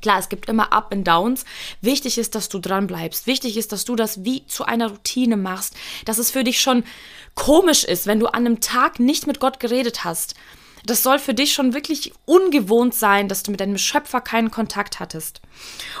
Klar, 0.00 0.20
es 0.20 0.30
gibt 0.30 0.48
immer 0.48 0.72
Up 0.72 0.90
and 0.90 1.06
Downs. 1.06 1.44
Wichtig 1.82 2.16
ist, 2.16 2.34
dass 2.34 2.48
du 2.48 2.58
dran 2.58 2.86
bleibst. 2.86 3.26
Wichtig 3.26 3.58
ist, 3.58 3.72
dass 3.72 3.84
du 3.84 3.94
das 3.94 4.24
wie 4.24 4.46
zu 4.46 4.64
einer 4.64 4.88
Routine 4.88 5.36
machst. 5.36 5.74
Dass 6.06 6.16
es 6.16 6.30
für 6.30 6.44
dich 6.44 6.62
schon 6.62 6.82
komisch 7.34 7.84
ist, 7.84 8.06
wenn 8.06 8.20
du 8.20 8.28
an 8.28 8.46
einem 8.46 8.60
Tag 8.60 9.00
nicht 9.00 9.26
mit 9.26 9.38
Gott 9.38 9.60
geredet 9.60 10.04
hast. 10.04 10.34
Das 10.84 11.02
soll 11.02 11.18
für 11.18 11.34
dich 11.34 11.52
schon 11.52 11.74
wirklich 11.74 12.12
ungewohnt 12.24 12.94
sein, 12.94 13.28
dass 13.28 13.42
du 13.42 13.50
mit 13.50 13.60
deinem 13.60 13.78
Schöpfer 13.78 14.20
keinen 14.20 14.50
Kontakt 14.50 15.00
hattest. 15.00 15.40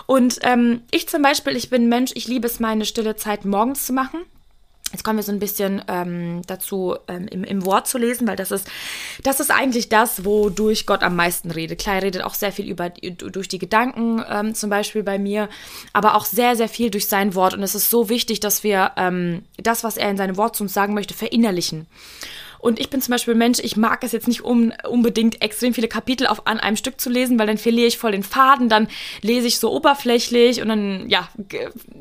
Und 0.06 0.38
ähm, 0.42 0.82
ich 0.90 1.08
zum 1.08 1.22
Beispiel, 1.22 1.56
ich 1.56 1.70
bin 1.70 1.88
Mensch, 1.88 2.12
ich 2.14 2.28
liebe 2.28 2.46
es, 2.46 2.60
meine 2.60 2.84
stille 2.84 3.16
Zeit 3.16 3.44
morgens 3.44 3.86
zu 3.86 3.92
machen. 3.92 4.20
Jetzt 4.92 5.04
kommen 5.04 5.18
wir 5.18 5.22
so 5.22 5.32
ein 5.32 5.38
bisschen 5.38 5.82
ähm, 5.86 6.40
dazu, 6.46 6.96
ähm, 7.08 7.28
im, 7.28 7.44
im, 7.44 7.66
Wort 7.66 7.86
zu 7.86 7.98
lesen, 7.98 8.26
weil 8.26 8.36
das 8.36 8.50
ist, 8.50 8.70
das 9.22 9.38
ist 9.38 9.50
eigentlich 9.50 9.90
das, 9.90 10.24
wodurch 10.24 10.86
Gott 10.86 11.02
am 11.02 11.14
meisten 11.14 11.50
redet. 11.50 11.78
Klar, 11.78 11.96
er 11.96 12.02
redet 12.04 12.22
auch 12.22 12.32
sehr 12.32 12.52
viel 12.52 12.66
über, 12.66 12.88
durch 12.88 13.48
die 13.48 13.58
Gedanken, 13.58 14.24
ähm, 14.30 14.54
zum 14.54 14.70
Beispiel 14.70 15.02
bei 15.02 15.18
mir, 15.18 15.50
aber 15.92 16.14
auch 16.14 16.24
sehr, 16.24 16.56
sehr 16.56 16.70
viel 16.70 16.90
durch 16.90 17.06
sein 17.06 17.34
Wort. 17.34 17.52
Und 17.52 17.62
es 17.62 17.74
ist 17.74 17.90
so 17.90 18.08
wichtig, 18.08 18.40
dass 18.40 18.64
wir 18.64 18.92
ähm, 18.96 19.42
das, 19.58 19.84
was 19.84 19.98
er 19.98 20.08
in 20.08 20.16
seinem 20.16 20.38
Wort 20.38 20.56
zu 20.56 20.62
uns 20.62 20.72
sagen 20.72 20.94
möchte, 20.94 21.12
verinnerlichen. 21.12 21.86
Und 22.58 22.80
ich 22.80 22.90
bin 22.90 23.00
zum 23.00 23.12
Beispiel 23.12 23.34
Mensch, 23.34 23.58
ich 23.60 23.76
mag 23.76 24.02
es 24.04 24.12
jetzt 24.12 24.28
nicht 24.28 24.42
um, 24.42 24.72
unbedingt 24.88 25.42
extrem 25.42 25.74
viele 25.74 25.88
Kapitel 25.88 26.26
auf, 26.26 26.46
an 26.46 26.60
einem 26.60 26.76
Stück 26.76 27.00
zu 27.00 27.10
lesen, 27.10 27.38
weil 27.38 27.46
dann 27.46 27.58
verliere 27.58 27.86
ich 27.86 27.98
voll 27.98 28.12
den 28.12 28.22
Faden, 28.22 28.68
dann 28.68 28.88
lese 29.22 29.46
ich 29.46 29.58
so 29.58 29.72
oberflächlich 29.72 30.60
und 30.60 30.68
dann, 30.68 31.08
ja, 31.08 31.28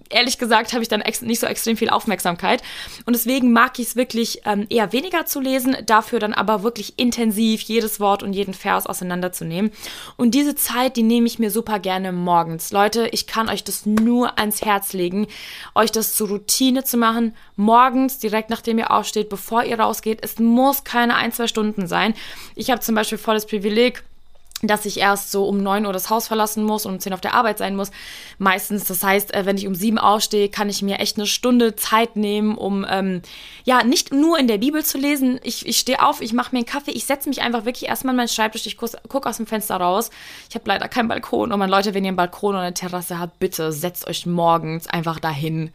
ehrlich 0.09 0.38
gesagt 0.38 0.74
habe 0.74 0.83
ich 0.83 0.89
dann 0.89 1.04
nicht 1.21 1.39
so 1.39 1.48
extrem 1.48 1.77
viel 1.77 1.89
Aufmerksamkeit. 1.89 2.63
Und 3.06 3.15
deswegen 3.15 3.51
mag 3.51 3.80
ich 3.80 3.88
es 3.88 3.95
wirklich 3.95 4.42
ähm, 4.45 4.65
eher 4.69 4.94
weniger 4.94 5.25
zu 5.25 5.39
lesen, 5.39 5.77
dafür 5.86 6.19
dann 6.19 6.33
aber 6.33 6.63
wirklich 6.63 6.98
intensiv 6.98 7.62
jedes 7.62 8.00
Wort 8.00 8.24
und 8.24 8.33
jeden 8.33 8.53
Vers 8.53 8.88
auseinanderzunehmen. 8.88 9.71
Und 10.15 10.33
diese 10.33 10.56
Zeit, 10.56 10.98
die 10.98 11.03
nehme 11.03 11.27
ich 11.27 11.39
mir 11.39 11.51
super 11.51 11.80
gerne 11.80 12.12
morgens. 12.12 12.72
Leute, 12.72 13.08
ich 13.12 13.27
kann 13.27 13.50
euch 13.50 13.63
das 13.63 13.86
nur 13.86 14.38
ans 14.39 14.62
Herz 14.62 14.93
legen, 14.93 15.27
euch 15.75 15.91
das 15.91 16.15
zur 16.15 16.29
Routine 16.29 16.84
zu 16.84 16.98
machen, 16.98 17.36
morgens, 17.55 18.20
direkt 18.20 18.50
nachdem 18.50 18.79
ihr 18.79 18.91
aufsteht, 18.91 19.29
bevor 19.29 19.63
ihr 19.63 19.79
rausgeht. 19.79 20.20
Es 20.22 20.39
muss 20.48 20.84
keine 20.84 21.16
ein, 21.16 21.32
zwei 21.32 21.48
Stunden 21.48 21.88
sein. 21.88 22.13
Ich 22.56 22.72
habe 22.72 22.82
zum 22.82 22.96
Beispiel 22.96 23.18
volles 23.18 23.46
Privileg, 23.46 24.04
dass 24.63 24.86
ich 24.86 25.00
erst 25.00 25.32
so 25.32 25.48
um 25.48 25.62
9 25.62 25.86
Uhr 25.86 25.94
das 25.94 26.10
Haus 26.10 26.27
verlassen 26.27 26.63
muss 26.63 26.86
und 26.86 26.94
um 26.94 27.00
10 27.00 27.13
auf 27.13 27.22
der 27.22 27.36
Arbeit 27.36 27.60
sein 27.60 27.75
muss. 27.75 27.92
Meistens, 28.39 28.86
das 28.86 29.04
heißt, 29.04 29.34
äh, 29.36 29.46
wenn 29.46 29.58
ich 29.58 29.68
um 29.68 29.75
7 29.75 30.00
aufstehe, 30.00 30.50
kann 30.50 30.68
ich 30.68 30.82
mir 30.82 30.98
echt 30.98 31.18
eine 31.18 31.27
Stunde 31.27 31.75
Zeit 31.75 32.16
nehmen, 32.16 32.58
um 32.58 32.86
ähm, 32.89 33.22
ja 33.66 33.84
nicht 33.84 34.12
nur 34.12 34.39
in 34.39 34.48
der 34.48 34.58
Bibel 34.58 34.84
zu 34.84 34.98
lesen. 34.98 35.39
Ich, 35.44 35.68
ich 35.68 35.77
stehe 35.77 36.04
auf, 36.04 36.22
ich 36.22 36.34
mache 36.34 36.56
mir 36.56 36.60
einen 36.60 36.66
Kaffee, 36.66 36.92
ich 36.92 37.06
setze 37.06 37.30
mich 37.30 37.42
einfach 37.42 37.66
wirklich 37.66 37.88
erstmal 37.88 38.13
an 38.13 38.18
meinen 38.18 38.30
Schreibtisch, 38.30 38.66
ich 38.66 38.77
gucke 38.77 39.30
aus 39.30 39.38
dem 39.38 39.46
Fenster 39.46 39.77
raus. 39.77 40.10
Ich 40.50 40.56
habe 40.56 40.66
leider 40.68 40.88
keinen 40.88 41.08
Balkon. 41.08 41.51
Und 41.51 41.60
meine 41.60 41.72
Leute, 41.72 41.94
wenn 41.94 42.04
ihr 42.04 42.10
einen 42.10 42.18
Balkon 42.18 42.56
oder 42.56 42.62
eine 42.62 42.74
Terrasse 42.74 43.20
habt, 43.20 43.38
bitte 43.38 43.72
setzt 43.72 44.08
euch 44.08 44.25
morgens 44.25 44.88
einfach 44.88 45.20
dahin 45.20 45.72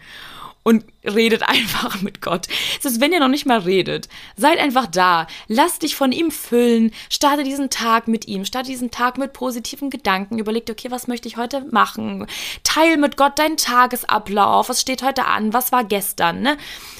und 0.63 0.85
redet 1.05 1.43
einfach 1.49 2.01
mit 2.03 2.21
Gott. 2.21 2.47
Es 2.79 2.85
ist, 2.85 3.01
wenn 3.01 3.13
ihr 3.13 3.21
noch 3.21 3.29
nicht 3.29 3.47
mal 3.47 3.59
redet, 3.59 4.09
seid 4.37 4.59
einfach 4.59 4.87
da. 4.87 5.27
Lass 5.49 5.79
dich 5.79 5.97
von 5.97 6.13
ihm 6.13 6.31
füllen. 6.31 6.93
Starte 7.11 7.45
diesen 7.45 7.71
Tag 7.71 8.09
mit 8.09 8.29
ihm. 8.29 8.45
Starte 8.45 8.71
diesen 8.71 8.91
Tag 8.91 9.19
mit 9.19 9.33
positiven 9.33 9.91
Gedanken. 9.91 10.39
Überleg 10.39 10.67
dir, 10.67 10.73
okay, 10.73 10.91
was 10.91 11.09
möchte 11.09 11.29
ich 11.29 11.37
heute 11.37 11.65
machen? 11.71 12.27
Teil 12.63 12.97
mit 12.97 13.17
Gott 13.17 13.39
deinen 13.39 13.57
Tagesablauf. 13.57 14.69
Was 14.69 14.81
steht 14.81 15.03
heute 15.03 15.27
an? 15.27 15.53
Was 15.53 15.73
war 15.73 15.85
gestern? 15.85 16.41
Ne? 16.41 16.57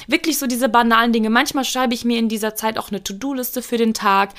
Wirklich 0.07 0.37
so 0.37 0.47
diese 0.47 0.69
banalen 0.69 1.13
Dinge. 1.13 1.29
Manchmal 1.29 1.65
schreibe 1.65 1.93
ich 1.93 2.05
mir 2.05 2.19
in 2.19 2.29
dieser 2.29 2.55
Zeit 2.55 2.77
auch 2.77 2.89
eine 2.89 3.03
To-Do-Liste 3.03 3.61
für 3.61 3.77
den 3.77 3.93
Tag. 3.93 4.31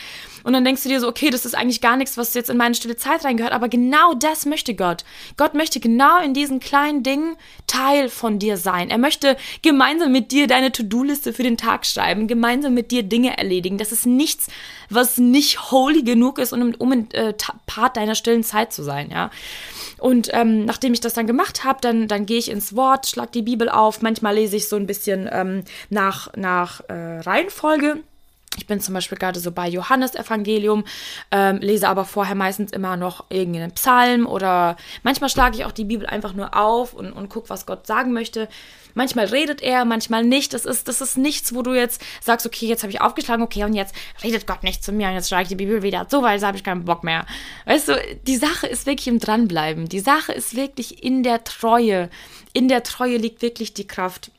Und 0.42 0.52
dann 0.52 0.64
denkst 0.64 0.82
du 0.82 0.90
dir 0.90 1.00
so, 1.00 1.08
okay, 1.08 1.30
das 1.30 1.46
ist 1.46 1.54
eigentlich 1.54 1.80
gar 1.80 1.96
nichts, 1.96 2.18
was 2.18 2.34
jetzt 2.34 2.50
in 2.50 2.58
meine 2.58 2.74
stille 2.74 2.96
Zeit 2.96 3.24
reingehört. 3.24 3.54
Aber 3.54 3.70
genau 3.70 4.12
das 4.12 4.44
möchte 4.44 4.74
Gott. 4.74 5.04
Gott 5.38 5.54
möchte 5.54 5.80
genau 5.80 6.20
in 6.20 6.34
diesen 6.34 6.60
kleinen 6.60 7.02
Dingen 7.02 7.36
Teil 7.66 8.10
von 8.10 8.38
dir 8.38 8.58
sein. 8.58 8.90
Er 8.90 8.98
möchte 8.98 9.13
gemeinsam 9.62 10.12
mit 10.12 10.32
dir 10.32 10.46
deine 10.46 10.72
To-Do-Liste 10.72 11.32
für 11.32 11.42
den 11.42 11.56
Tag 11.56 11.86
schreiben, 11.86 12.26
gemeinsam 12.28 12.74
mit 12.74 12.90
dir 12.90 13.02
Dinge 13.02 13.36
erledigen. 13.36 13.78
Das 13.78 13.92
ist 13.92 14.06
nichts, 14.06 14.48
was 14.90 15.18
nicht 15.18 15.70
holy 15.70 16.02
genug 16.02 16.38
ist, 16.38 16.52
um, 16.52 16.74
um 16.78 16.92
ein 16.92 17.10
äh, 17.12 17.34
Part 17.66 17.96
deiner 17.96 18.14
stillen 18.14 18.44
Zeit 18.44 18.72
zu 18.72 18.82
sein, 18.82 19.10
ja. 19.10 19.30
Und 19.98 20.28
ähm, 20.32 20.64
nachdem 20.64 20.92
ich 20.92 21.00
das 21.00 21.14
dann 21.14 21.26
gemacht 21.26 21.64
habe, 21.64 21.78
dann, 21.80 22.08
dann 22.08 22.26
gehe 22.26 22.38
ich 22.38 22.50
ins 22.50 22.76
Wort, 22.76 23.06
schlag 23.06 23.32
die 23.32 23.42
Bibel 23.42 23.68
auf. 23.68 24.02
Manchmal 24.02 24.34
lese 24.34 24.56
ich 24.56 24.68
so 24.68 24.76
ein 24.76 24.86
bisschen 24.86 25.28
ähm, 25.32 25.64
nach, 25.88 26.28
nach 26.36 26.80
äh, 26.88 27.20
Reihenfolge 27.20 28.02
Ich 28.56 28.66
bin 28.66 28.80
zum 28.80 28.94
Beispiel 28.94 29.18
gerade 29.18 29.40
so 29.40 29.52
bei 29.52 29.68
Johannes 29.68 30.14
Evangelium, 30.14 30.84
ähm, 31.30 31.58
lese 31.58 31.88
aber 31.88 32.04
vorher 32.04 32.34
meistens 32.34 32.72
immer 32.72 32.96
noch 32.96 33.24
irgendeinen 33.28 33.72
Psalm 33.72 34.26
oder 34.26 34.76
manchmal 35.02 35.30
schlage 35.30 35.56
ich 35.56 35.64
auch 35.64 35.72
die 35.72 35.84
Bibel 35.84 36.06
einfach 36.06 36.34
nur 36.34 36.56
auf 36.56 36.94
und, 36.94 37.12
und 37.12 37.28
gucke, 37.28 37.50
was 37.50 37.66
Gott 37.66 37.86
sagen 37.86 38.12
möchte. 38.12 38.48
Manchmal 38.94 39.26
redet 39.26 39.60
er, 39.60 39.84
manchmal 39.84 40.24
nicht. 40.24 40.54
Das 40.54 40.64
ist, 40.64 40.88
das 40.88 41.00
ist 41.00 41.18
nichts, 41.18 41.54
wo 41.54 41.62
du 41.62 41.74
jetzt 41.74 42.00
sagst, 42.20 42.46
okay, 42.46 42.66
jetzt 42.66 42.82
habe 42.82 42.92
ich 42.92 43.00
aufgeschlagen, 43.00 43.42
okay, 43.42 43.64
und 43.64 43.74
jetzt 43.74 43.94
redet 44.22 44.46
Gott 44.46 44.62
nicht 44.62 44.84
zu 44.84 44.92
mir 44.92 45.08
und 45.08 45.14
jetzt 45.14 45.28
schlage 45.28 45.42
ich 45.42 45.48
die 45.48 45.56
Bibel 45.56 45.82
wieder 45.82 46.08
zu, 46.08 46.22
weil 46.22 46.34
jetzt 46.34 46.46
habe 46.46 46.56
ich 46.56 46.64
keinen 46.64 46.84
Bock 46.84 47.02
mehr. 47.02 47.26
Weißt 47.66 47.88
du, 47.88 48.00
die 48.26 48.36
Sache 48.36 48.66
ist 48.66 48.86
wirklich 48.86 49.08
im 49.08 49.18
Dranbleiben. 49.18 49.88
Die 49.88 50.00
Sache 50.00 50.32
ist 50.32 50.54
wirklich 50.54 51.02
in 51.02 51.22
der 51.22 51.44
Treue. 51.44 52.08
In 52.52 52.68
der 52.68 52.84
Treue 52.84 53.16
liegt 53.16 53.42
wirklich 53.42 53.74
die 53.74 53.86
Kraft. 53.86 54.30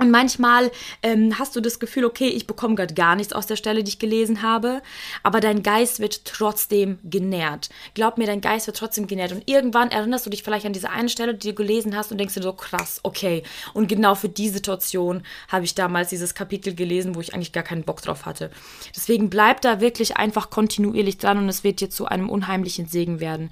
Und 0.00 0.10
manchmal 0.10 0.72
ähm, 1.04 1.38
hast 1.38 1.54
du 1.54 1.60
das 1.60 1.78
Gefühl, 1.78 2.04
okay, 2.04 2.26
ich 2.26 2.48
bekomme 2.48 2.74
gerade 2.74 2.94
gar 2.94 3.14
nichts 3.14 3.32
aus 3.32 3.46
der 3.46 3.54
Stelle, 3.54 3.84
die 3.84 3.90
ich 3.90 4.00
gelesen 4.00 4.42
habe, 4.42 4.82
aber 5.22 5.38
dein 5.38 5.62
Geist 5.62 6.00
wird 6.00 6.24
trotzdem 6.24 6.98
genährt. 7.04 7.68
Glaub 7.94 8.18
mir, 8.18 8.26
dein 8.26 8.40
Geist 8.40 8.66
wird 8.66 8.76
trotzdem 8.76 9.06
genährt. 9.06 9.30
Und 9.30 9.44
irgendwann 9.46 9.92
erinnerst 9.92 10.26
du 10.26 10.30
dich 10.30 10.42
vielleicht 10.42 10.66
an 10.66 10.72
diese 10.72 10.90
eine 10.90 11.08
Stelle, 11.08 11.34
die 11.34 11.50
du 11.50 11.54
gelesen 11.54 11.96
hast 11.96 12.10
und 12.10 12.18
denkst 12.18 12.34
dir 12.34 12.42
so, 12.42 12.52
krass, 12.52 12.98
okay. 13.04 13.44
Und 13.72 13.86
genau 13.86 14.16
für 14.16 14.28
die 14.28 14.48
Situation 14.48 15.22
habe 15.46 15.64
ich 15.64 15.76
damals 15.76 16.08
dieses 16.08 16.34
Kapitel 16.34 16.74
gelesen, 16.74 17.14
wo 17.14 17.20
ich 17.20 17.32
eigentlich 17.32 17.52
gar 17.52 17.62
keinen 17.62 17.84
Bock 17.84 18.02
drauf 18.02 18.26
hatte. 18.26 18.50
Deswegen 18.96 19.30
bleib 19.30 19.60
da 19.60 19.80
wirklich 19.80 20.16
einfach 20.16 20.50
kontinuierlich 20.50 21.18
dran 21.18 21.38
und 21.38 21.48
es 21.48 21.62
wird 21.62 21.80
dir 21.80 21.88
zu 21.88 22.06
einem 22.06 22.30
unheimlichen 22.30 22.86
Segen 22.86 23.20
werden. 23.20 23.50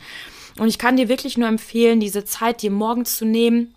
Und 0.59 0.67
ich 0.67 0.79
kann 0.79 0.97
dir 0.97 1.09
wirklich 1.09 1.39
nur 1.39 1.49
empfehlen, 1.49 2.01
diese 2.01 2.25
Zeit 2.25 2.63
dir 2.63 2.73
morgens 2.73 3.17
zu 3.17 3.25
nehmen 3.25 3.75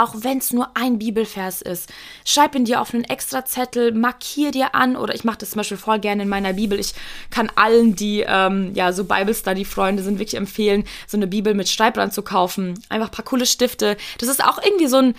auch 0.00 0.14
wenn 0.20 0.38
es 0.38 0.52
nur 0.52 0.70
ein 0.74 0.98
Bibelvers 0.98 1.60
ist. 1.60 1.90
Schreib 2.24 2.54
ihn 2.54 2.64
dir 2.64 2.80
auf 2.80 2.94
einen 2.94 3.04
extra 3.04 3.44
Zettel, 3.44 3.92
markier 3.92 4.50
dir 4.50 4.74
an 4.74 4.96
oder 4.96 5.14
ich 5.14 5.24
mache 5.24 5.38
das 5.38 5.50
zum 5.50 5.58
Beispiel 5.58 5.76
voll 5.76 5.98
gerne 5.98 6.22
in 6.22 6.28
meiner 6.28 6.54
Bibel. 6.54 6.80
Ich 6.80 6.94
kann 7.30 7.52
allen, 7.54 7.94
die 7.96 8.24
ähm, 8.26 8.72
ja 8.74 8.92
so 8.92 9.04
Bible 9.04 9.34
Study 9.34 9.64
Freunde 9.64 10.02
sind, 10.02 10.18
wirklich 10.18 10.38
empfehlen, 10.38 10.84
so 11.06 11.16
eine 11.16 11.26
Bibel 11.26 11.54
mit 11.54 11.68
Schreibrand 11.68 12.14
zu 12.14 12.22
kaufen. 12.22 12.82
Einfach 12.88 13.08
ein 13.08 13.12
paar 13.12 13.24
coole 13.24 13.46
Stifte. 13.46 13.96
Das 14.18 14.28
ist 14.28 14.42
auch 14.42 14.62
irgendwie 14.62 14.86
so 14.86 14.96
ein 14.96 15.14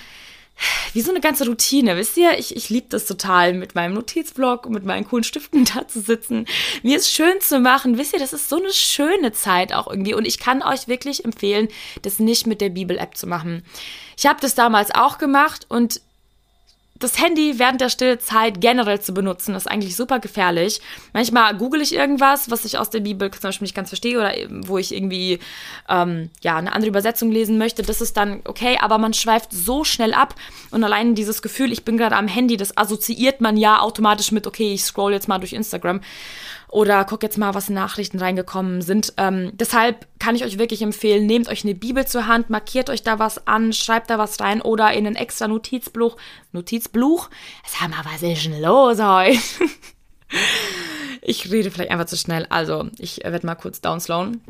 wie 0.94 1.02
so 1.02 1.12
eine 1.12 1.22
ganze 1.22 1.46
Routine, 1.46 1.96
wisst 1.96 2.18
ihr? 2.18 2.38
Ich, 2.38 2.56
ich 2.56 2.70
liebe 2.70 2.88
das 2.90 3.06
total, 3.06 3.54
mit 3.54 3.76
meinem 3.76 3.94
Notizblock 3.94 4.66
und 4.66 4.74
mit 4.74 4.86
meinen 4.86 5.08
coolen 5.08 5.24
Stiften 5.24 5.66
da 5.76 5.88
zu 5.88 6.02
sitzen, 6.02 6.46
mir 6.84 6.98
es 6.98 7.10
schön 7.10 7.40
zu 7.42 7.60
machen. 7.60 7.98
Wisst 7.98 8.14
ihr, 8.14 8.20
das 8.20 8.34
ist 8.34 8.50
so 8.50 8.58
eine 8.58 8.74
schöne 8.74 9.32
Zeit 9.32 9.74
auch 9.74 9.88
irgendwie. 9.88 10.14
Und 10.14 10.26
ich 10.26 10.40
kann 10.40 10.62
euch 10.62 10.88
wirklich 10.88 11.26
empfehlen, 11.26 11.68
das 12.02 12.20
nicht 12.20 12.48
mit 12.48 12.62
der 12.62 12.70
Bibel-App 12.70 13.16
zu 13.16 13.28
machen. 13.28 13.64
Ich 14.18 14.26
habe 14.26 14.40
das 14.42 14.56
damals 14.56 14.92
auch 14.92 15.18
gemacht 15.18 15.66
und 15.70 16.02
das 17.04 17.22
Handy 17.22 17.60
während 17.60 17.82
der 17.82 17.90
Stillezeit 17.90 18.62
generell 18.62 19.02
zu 19.02 19.14
benutzen, 19.14 19.56
ist 19.56 19.70
eigentlich 19.70 19.96
super 19.96 20.20
gefährlich. 20.20 20.82
Manchmal 21.14 21.58
google 21.58 21.82
ich 21.82 21.94
irgendwas, 21.94 22.50
was 22.50 22.64
ich 22.66 22.78
aus 22.78 22.90
der 22.90 23.02
Bibel 23.02 23.30
zum 23.32 23.42
Beispiel 23.42 23.66
nicht 23.66 23.76
ganz 23.76 23.90
verstehe 23.90 24.18
oder 24.18 24.34
wo 24.68 24.78
ich 24.78 24.94
irgendwie 24.96 25.40
ähm, 25.90 26.30
ja, 26.42 26.58
eine 26.58 26.74
andere 26.74 26.90
Übersetzung 26.90 27.32
lesen 27.32 27.58
möchte. 27.58 27.82
Das 27.84 28.02
ist 28.02 28.18
dann 28.18 28.42
okay, 28.46 28.78
aber 28.80 28.98
man 28.98 29.14
schweift 29.14 29.52
so 29.52 29.84
schnell 29.84 30.14
ab 30.14 30.36
und 30.70 30.84
allein 30.84 31.16
dieses 31.16 31.42
Gefühl, 31.42 31.72
ich 31.72 31.84
bin 31.84 31.98
gerade 31.98 32.16
am 32.16 32.28
Handy, 32.28 32.58
das 32.58 32.78
assoziiert 32.78 33.42
man 33.42 33.58
ja 33.58 33.80
automatisch 33.80 34.32
mit, 34.32 34.48
okay, 34.48 34.74
ich 34.74 34.84
scroll 34.84 35.14
jetzt 35.14 35.28
mal 35.28 35.40
durch 35.40 35.54
Instagram 35.54 36.02
oder 36.72 37.04
guck 37.04 37.22
jetzt 37.22 37.38
mal, 37.38 37.54
was 37.54 37.70
in 37.70 37.76
Nachrichten 37.76 38.20
reingekommen 38.20 38.82
sind. 38.82 39.14
Ähm, 39.18 39.52
deshalb 39.54 40.08
kann 40.22 40.36
ich 40.36 40.46
euch 40.46 40.60
wirklich 40.60 40.84
empfehlen, 40.84 41.26
nehmt 41.26 41.50
euch 41.50 41.64
eine 41.64 41.74
Bibel 41.74 42.06
zur 42.06 42.28
Hand, 42.28 42.52
markiert 42.52 42.92
euch 42.92 43.02
da 43.02 43.18
was 43.18 43.48
an, 43.48 43.74
schreibt 43.74 44.12
da 44.12 44.20
was 44.20 44.40
rein 44.40 44.62
oder 44.62 44.94
in 44.94 45.08
einen 45.08 45.16
extra 45.16 45.48
Notizbuch. 45.48 46.16
Notizbuch? 46.52 47.32
Sag 47.66 47.90
mal, 47.90 48.06
was 48.06 48.22
ist 48.22 48.46
denn 48.46 48.62
los 48.62 49.00
heute? 49.00 49.40
ich 51.24 51.52
rede 51.52 51.72
vielleicht 51.72 51.90
einfach 51.90 52.06
zu 52.06 52.18
schnell, 52.18 52.46
also 52.52 52.88
ich 53.00 53.24
werde 53.24 53.48
mal 53.48 53.56
kurz 53.56 53.82
downslowen. 53.82 54.42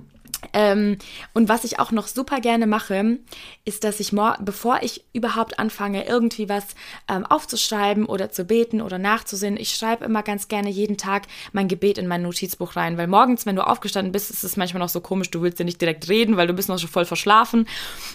Ähm, 0.53 0.97
und 1.33 1.49
was 1.49 1.63
ich 1.63 1.79
auch 1.79 1.91
noch 1.91 2.07
super 2.07 2.41
gerne 2.41 2.67
mache, 2.67 3.19
ist, 3.65 3.83
dass 3.83 3.99
ich, 3.99 4.11
bevor 4.39 4.79
ich 4.81 5.03
überhaupt 5.13 5.59
anfange, 5.59 6.05
irgendwie 6.05 6.49
was 6.49 6.75
ähm, 7.07 7.25
aufzuschreiben 7.25 8.05
oder 8.05 8.31
zu 8.31 8.45
beten 8.45 8.81
oder 8.81 8.97
nachzusehen, 8.97 9.57
ich 9.57 9.75
schreibe 9.75 10.05
immer 10.05 10.23
ganz 10.23 10.47
gerne 10.47 10.69
jeden 10.69 10.97
Tag 10.97 11.27
mein 11.53 11.67
Gebet 11.67 11.97
in 11.97 12.07
mein 12.07 12.23
Notizbuch 12.23 12.75
rein, 12.75 12.97
weil 12.97 13.07
morgens, 13.07 13.45
wenn 13.45 13.55
du 13.55 13.65
aufgestanden 13.65 14.11
bist, 14.11 14.31
ist 14.31 14.43
es 14.43 14.57
manchmal 14.57 14.81
noch 14.81 14.89
so 14.89 15.01
komisch, 15.01 15.31
du 15.31 15.41
willst 15.41 15.59
ja 15.59 15.65
nicht 15.65 15.81
direkt 15.81 16.09
reden, 16.09 16.37
weil 16.37 16.47
du 16.47 16.53
bist 16.53 16.69
noch 16.69 16.79
schon 16.79 16.89
voll 16.89 17.05
verschlafen. 17.05 17.67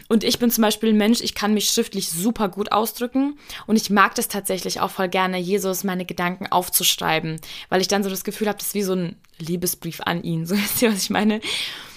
Und 0.08 0.24
ich 0.24 0.38
bin 0.38 0.50
zum 0.50 0.62
Beispiel 0.62 0.90
ein 0.90 0.96
Mensch, 0.96 1.20
ich 1.20 1.34
kann 1.34 1.54
mich 1.54 1.70
schriftlich 1.70 2.10
super 2.10 2.48
gut 2.48 2.72
ausdrücken 2.72 3.38
und 3.66 3.76
ich 3.76 3.90
mag 3.90 4.14
das 4.14 4.28
tatsächlich 4.28 4.80
auch 4.80 4.90
voll 4.90 5.08
gerne, 5.08 5.38
Jesus 5.38 5.84
meine 5.84 6.04
Gedanken 6.04 6.46
aufzuschreiben, 6.46 7.40
weil 7.68 7.80
ich 7.80 7.88
dann 7.88 8.02
so 8.02 8.10
das 8.10 8.24
Gefühl 8.24 8.48
habe, 8.48 8.58
das 8.58 8.68
ist 8.68 8.74
wie 8.74 8.82
so 8.82 8.94
ein 8.94 9.16
Liebesbrief 9.38 10.00
an 10.04 10.22
ihn. 10.22 10.46
So 10.56 10.56
wisst 10.56 10.80
ihr, 10.80 10.92
was 10.92 11.02
ich 11.02 11.10
meine? 11.10 11.40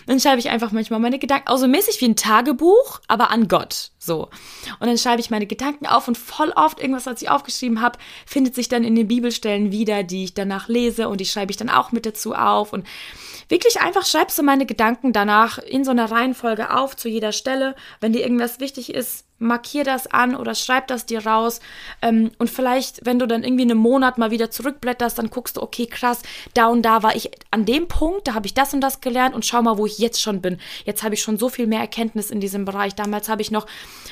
Dann 0.10 0.20
schreibe 0.20 0.39
ich 0.39 0.50
einfach 0.50 0.72
manchmal 0.72 1.00
meine 1.00 1.20
Gedanken, 1.20 1.50
auch 1.50 1.58
so 1.58 1.68
mäßig 1.68 2.01
wie 2.01 2.06
ein 2.06 2.16
Tagebuch, 2.16 3.00
aber 3.08 3.30
an 3.30 3.48
Gott. 3.48 3.92
So. 4.00 4.24
Und 4.80 4.88
dann 4.88 4.98
schreibe 4.98 5.22
ich 5.22 5.30
meine 5.30 5.46
Gedanken 5.46 5.86
auf 5.86 6.08
und 6.08 6.18
voll 6.18 6.50
oft 6.56 6.80
irgendwas, 6.80 7.06
was 7.06 7.22
ich 7.22 7.30
aufgeschrieben 7.30 7.80
habe, 7.80 8.00
findet 8.25 8.56
sich 8.56 8.68
dann 8.68 8.84
in 8.84 8.96
den 8.96 9.08
Bibelstellen 9.08 9.72
wieder, 9.72 10.01
die 10.01 10.24
ich 10.24 10.34
danach 10.34 10.68
lese 10.68 11.10
und 11.10 11.22
die 11.22 11.28
schreibe 11.28 11.51
ich 11.51 11.58
dann 11.58 11.70
auch 11.70 11.92
mit 11.92 12.08
dazu 12.08 12.34
auf. 12.34 12.74
Und 12.74 12.88
wirklich 13.50 13.82
einfach 13.82 14.04
schreibst 14.04 14.39
du 14.39 14.42
meine 14.42 14.66
Gedanken 14.66 15.13
danach 15.13 15.60
in 15.60 15.86
so 15.86 15.92
einer 15.92 16.10
Reihenfolge 16.10 16.75
auf 16.75 16.96
zu 16.96 17.08
jeder 17.08 17.32
Stelle. 17.32 17.75
Wenn 18.00 18.12
dir 18.12 18.24
irgendwas 18.24 18.60
wichtig 18.60 18.92
ist, 18.92 19.25
markier 19.39 19.84
das 19.84 20.08
an 20.08 20.36
oder 20.36 20.53
schreib 20.53 20.88
das 20.88 21.05
dir 21.05 21.25
raus. 21.25 21.60
Ähm, 22.01 22.31
und 22.38 22.50
vielleicht, 22.50 23.05
wenn 23.05 23.19
du 23.19 23.25
dann 23.25 23.43
irgendwie 23.43 23.63
einen 23.63 23.77
Monat 23.77 24.17
mal 24.17 24.31
wieder 24.31 24.51
zurückblätterst, 24.51 25.17
dann 25.17 25.29
guckst 25.29 25.58
du, 25.58 25.62
okay, 25.62 25.88
krass, 25.88 26.22
da 26.53 26.67
und 26.67 26.84
da 26.84 27.03
war 27.03 27.15
ich 27.15 27.31
an 27.51 27.65
dem 27.65 27.88
Punkt, 27.88 28.27
da 28.27 28.34
habe 28.34 28.46
ich 28.46 28.53
das 28.53 28.74
und 28.74 28.81
das 28.81 29.01
gelernt 29.01 29.34
und 29.34 29.46
schau 29.46 29.62
mal, 29.62 29.77
wo 29.77 29.86
ich 29.86 29.98
jetzt 29.98 30.22
schon 30.22 30.41
bin. 30.41 30.60
Jetzt 30.86 31.03
habe 31.03 31.15
ich 31.15 31.22
schon 31.22 31.38
so 31.38 31.50
viel 31.50 31.67
mehr 31.67 31.79
Erkenntnis 31.79 32.29
in 32.29 32.39
diesem 32.39 32.65
Bereich. 32.65 32.96
Damals 32.96 33.29
habe 33.29 33.41
ich 33.41 33.51
noch 33.51 33.65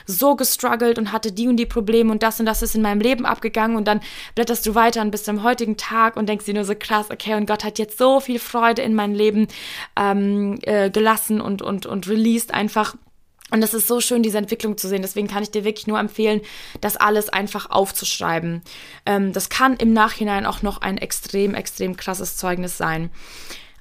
so 0.05 0.35
gestruggelt 0.35 0.97
und 0.97 1.11
hatte 1.11 1.31
die 1.31 1.47
und 1.47 1.57
die 1.57 1.65
Probleme 1.65 2.11
und 2.11 2.23
das 2.23 2.39
und 2.39 2.45
das 2.45 2.61
ist 2.61 2.75
in 2.75 2.81
meinem 2.81 3.01
Leben 3.01 3.25
abgegangen 3.25 3.77
und 3.77 3.87
dann 3.87 3.99
blätterst 4.35 4.65
du 4.65 4.75
weiter 4.75 5.01
und 5.01 5.11
bis 5.11 5.23
zum 5.23 5.43
heutigen 5.43 5.77
Tag 5.77 6.15
und 6.15 6.27
denkst 6.29 6.45
dir 6.45 6.53
nur 6.53 6.65
so 6.65 6.73
krass, 6.77 7.07
okay, 7.11 7.35
und 7.35 7.45
Gott 7.45 7.63
hat 7.63 7.79
jetzt 7.79 7.97
so 7.97 8.19
viel 8.19 8.39
Freude 8.39 8.81
in 8.81 8.93
mein 8.93 9.13
Leben 9.13 9.47
ähm, 9.95 10.59
äh, 10.63 10.89
gelassen 10.89 11.41
und, 11.41 11.61
und, 11.61 11.85
und 11.85 12.07
released 12.07 12.53
einfach. 12.53 12.95
Und 13.49 13.63
es 13.63 13.73
ist 13.73 13.87
so 13.87 14.01
schön, 14.01 14.23
diese 14.23 14.37
Entwicklung 14.37 14.77
zu 14.77 14.87
sehen. 14.87 15.01
Deswegen 15.01 15.27
kann 15.27 15.43
ich 15.43 15.51
dir 15.51 15.63
wirklich 15.63 15.87
nur 15.87 15.99
empfehlen, 15.99 16.41
das 16.81 16.97
alles 16.97 17.29
einfach 17.29 17.69
aufzuschreiben. 17.69 18.61
Ähm, 19.05 19.31
das 19.33 19.49
kann 19.49 19.77
im 19.77 19.93
Nachhinein 19.93 20.45
auch 20.45 20.61
noch 20.61 20.81
ein 20.81 20.97
extrem, 20.97 21.53
extrem 21.53 21.95
krasses 21.95 22.35
Zeugnis 22.35 22.77
sein. 22.77 23.09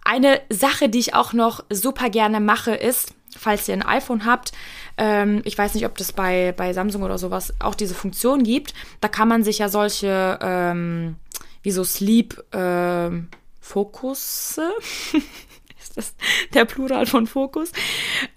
Eine 0.05 0.41
Sache, 0.51 0.89
die 0.89 1.01
ich 1.01 1.15
auch 1.15 1.33
noch 1.33 1.65
super 1.69 2.11
gerne 2.11 2.39
mache, 2.39 2.75
ist, 2.75 3.13
falls 3.37 3.69
ihr 3.69 3.75
ein 3.75 3.83
iPhone 3.83 4.25
habt, 4.25 4.53
ähm, 4.99 5.43
ich 5.45 5.59
weiß 5.59 5.75
nicht, 5.75 5.85
ob 5.85 5.99
das 5.99 6.13
bei, 6.13 6.55
bei 6.57 6.73
Samsung 6.73 7.03
oder 7.03 7.19
sowas 7.19 7.53
auch 7.59 7.75
diese 7.75 7.95
Funktion 7.95 8.45
gibt. 8.45 8.73
Da 9.01 9.09
kann 9.09 9.29
man 9.29 9.43
sich 9.43 9.59
ja 9.59 9.69
solche, 9.69 10.39
ähm, 10.41 11.17
wie 11.63 11.73
so 11.73 11.83
Sleep, 11.83 12.43
ähm, 12.53 13.29
Fokusse, 13.61 14.71
ist 15.81 15.97
das 15.97 16.15
der 16.55 16.67
Plural 16.67 17.07
von 17.07 17.27
Fokus? 17.27 17.73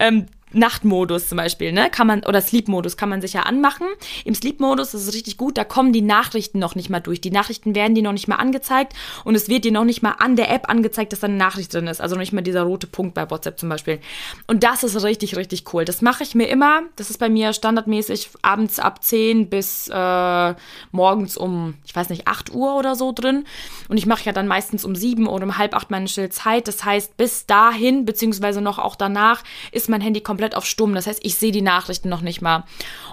Ähm, 0.00 0.26
Nachtmodus 0.52 1.28
zum 1.28 1.36
Beispiel, 1.36 1.72
ne, 1.72 1.90
kann 1.90 2.06
man, 2.06 2.24
oder 2.24 2.40
Sleep-Modus 2.40 2.96
kann 2.96 3.08
man 3.08 3.20
sich 3.20 3.32
ja 3.34 3.42
anmachen. 3.42 3.86
Im 4.24 4.34
Sleep-Modus 4.34 4.94
ist 4.94 5.06
es 5.06 5.14
richtig 5.14 5.36
gut, 5.36 5.56
da 5.56 5.64
kommen 5.64 5.92
die 5.92 6.02
Nachrichten 6.02 6.58
noch 6.58 6.74
nicht 6.74 6.90
mal 6.90 7.00
durch. 7.00 7.20
Die 7.20 7.30
Nachrichten 7.30 7.74
werden 7.74 7.94
dir 7.94 8.02
noch 8.02 8.12
nicht 8.12 8.28
mal 8.28 8.36
angezeigt 8.36 8.94
und 9.24 9.34
es 9.34 9.48
wird 9.48 9.64
dir 9.64 9.72
noch 9.72 9.84
nicht 9.84 10.02
mal 10.02 10.16
an 10.18 10.36
der 10.36 10.50
App 10.50 10.68
angezeigt, 10.68 11.12
dass 11.12 11.20
da 11.20 11.26
eine 11.26 11.36
Nachricht 11.36 11.72
drin 11.72 11.86
ist. 11.86 12.00
Also 12.00 12.14
noch 12.14 12.20
nicht 12.20 12.32
mal 12.32 12.42
dieser 12.42 12.62
rote 12.62 12.86
Punkt 12.86 13.14
bei 13.14 13.30
WhatsApp 13.30 13.58
zum 13.58 13.68
Beispiel. 13.68 14.00
Und 14.46 14.64
das 14.64 14.82
ist 14.82 15.02
richtig, 15.02 15.36
richtig 15.36 15.72
cool. 15.72 15.84
Das 15.84 16.02
mache 16.02 16.22
ich 16.22 16.34
mir 16.34 16.48
immer. 16.48 16.82
Das 16.96 17.10
ist 17.10 17.18
bei 17.18 17.28
mir 17.28 17.52
standardmäßig 17.52 18.30
abends 18.42 18.78
ab 18.78 19.04
10 19.04 19.48
bis 19.48 19.88
äh, 19.88 20.54
morgens 20.92 21.36
um, 21.36 21.74
ich 21.84 21.94
weiß 21.94 22.08
nicht, 22.10 22.26
8 22.26 22.52
Uhr 22.52 22.76
oder 22.76 22.96
so 22.96 23.12
drin. 23.12 23.44
Und 23.88 23.96
ich 23.96 24.06
mache 24.06 24.24
ja 24.24 24.32
dann 24.32 24.48
meistens 24.48 24.84
um 24.84 24.94
7 24.94 25.26
oder 25.26 25.44
um 25.44 25.58
halb 25.58 25.74
8 25.74 25.90
meine 25.90 26.08
Stillzeit. 26.08 26.66
Das 26.68 26.84
heißt, 26.84 27.16
bis 27.16 27.46
dahin, 27.46 28.04
beziehungsweise 28.04 28.60
noch 28.60 28.78
auch 28.78 28.96
danach, 28.96 29.42
ist 29.72 29.88
mein 29.88 30.00
Handy 30.00 30.20
komplett 30.20 30.39
komplett 30.40 30.54
auf 30.54 30.64
Stumm. 30.64 30.94
Das 30.94 31.06
heißt, 31.06 31.20
ich 31.22 31.34
sehe 31.34 31.52
die 31.52 31.60
Nachrichten 31.60 32.08
noch 32.08 32.22
nicht 32.22 32.40
mal. 32.40 32.64